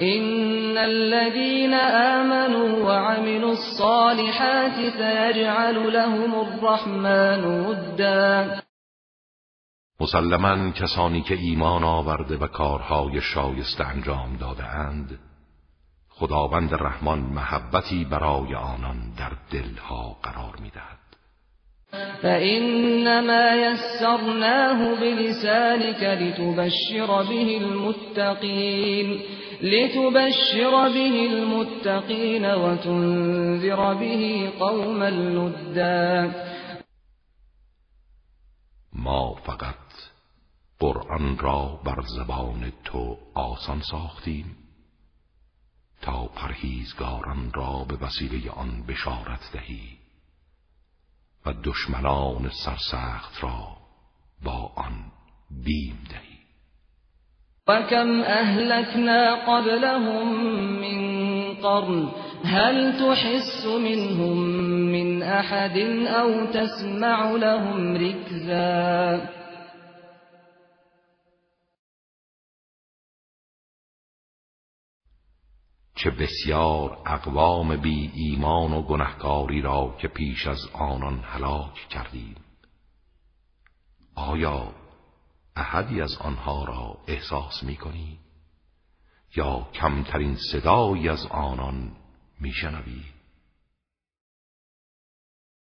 إن 0.00 0.78
الذين 0.78 1.74
آمنوا 1.74 2.84
وعملوا 2.84 3.52
الصالحات 3.52 4.92
سيجعل 4.98 5.92
لهم 5.92 6.34
الرحمن 6.34 7.44
ودا. 7.44 8.60
مسلما 10.00 10.70
کسانی 10.70 11.22
که 11.22 11.34
ایمان 11.34 11.84
آورده 11.84 12.36
و 12.36 12.46
کارهای 12.46 13.20
شایسته 13.20 13.86
انجام 13.86 14.36
داده 14.36 14.64
اند 14.64 15.18
خداوند 16.08 16.74
رحمان 16.74 17.18
محبتی 17.18 18.04
برای 18.04 18.54
آنان 18.54 19.14
در 19.18 19.32
دلها 19.50 20.16
قرار 20.22 20.56
می‌دهد. 20.56 21.07
فإنما 22.22 23.54
يسرناه 23.54 24.94
بلسانك 25.00 26.02
لتبشر 26.02 27.22
به 27.22 27.56
المتقين 27.56 29.20
لتبشر 29.62 30.88
به 30.88 31.26
المتقين 31.30 32.44
وتنذر 32.44 33.94
به 33.94 34.52
قوما 34.58 35.08
لدا 35.08 36.34
ما 38.92 39.34
فقط 39.34 39.74
قرآن 40.80 41.38
را 41.38 41.80
بر 41.84 42.02
زبان 42.16 42.72
تو 42.84 43.16
آسان 43.34 43.80
ساختیم 43.80 44.56
تا 46.02 46.26
پرهیزگاران 46.26 47.52
را 47.54 47.84
به 47.88 47.96
وسیله 48.06 48.50
آن 48.50 48.82
بشارت 48.88 49.52
دهی 49.52 49.97
و 51.48 51.52
دشمنان 51.64 52.50
سرسخت 52.64 53.42
را 53.44 53.76
با 54.44 54.72
آن 54.76 54.92
بیم 55.64 55.98
دهی. 56.10 56.38
وكم 57.68 58.20
أهلكنا 58.22 59.34
قبلهم 59.34 60.28
من 60.80 60.98
قرن 61.54 62.08
هل 62.44 62.92
تحس 62.92 63.66
منهم 63.66 64.38
من 64.92 65.22
أحد 65.22 65.78
أو 66.06 66.46
تسمع 66.46 67.30
لهم 67.30 67.96
ركزا 67.96 69.20
چه 75.98 76.10
بسیار 76.10 76.98
اقوام 77.06 77.76
بی 77.76 78.10
ایمان 78.14 78.72
و 78.72 78.82
گنهکاری 78.82 79.60
را 79.60 79.96
که 79.98 80.08
پیش 80.08 80.46
از 80.46 80.68
آنان 80.72 81.20
هلاک 81.20 81.74
کردیم 81.74 82.34
آیا 84.14 84.74
احدی 85.56 86.00
از 86.00 86.16
آنها 86.16 86.64
را 86.64 86.98
احساس 87.06 87.62
می 87.62 87.76
کنی؟ 87.76 88.18
یا 89.36 89.68
کمترین 89.74 90.36
صدایی 90.52 91.08
از 91.08 91.26
آنان 91.26 91.92
می 92.40 92.52
شنوی؟ 92.52 93.04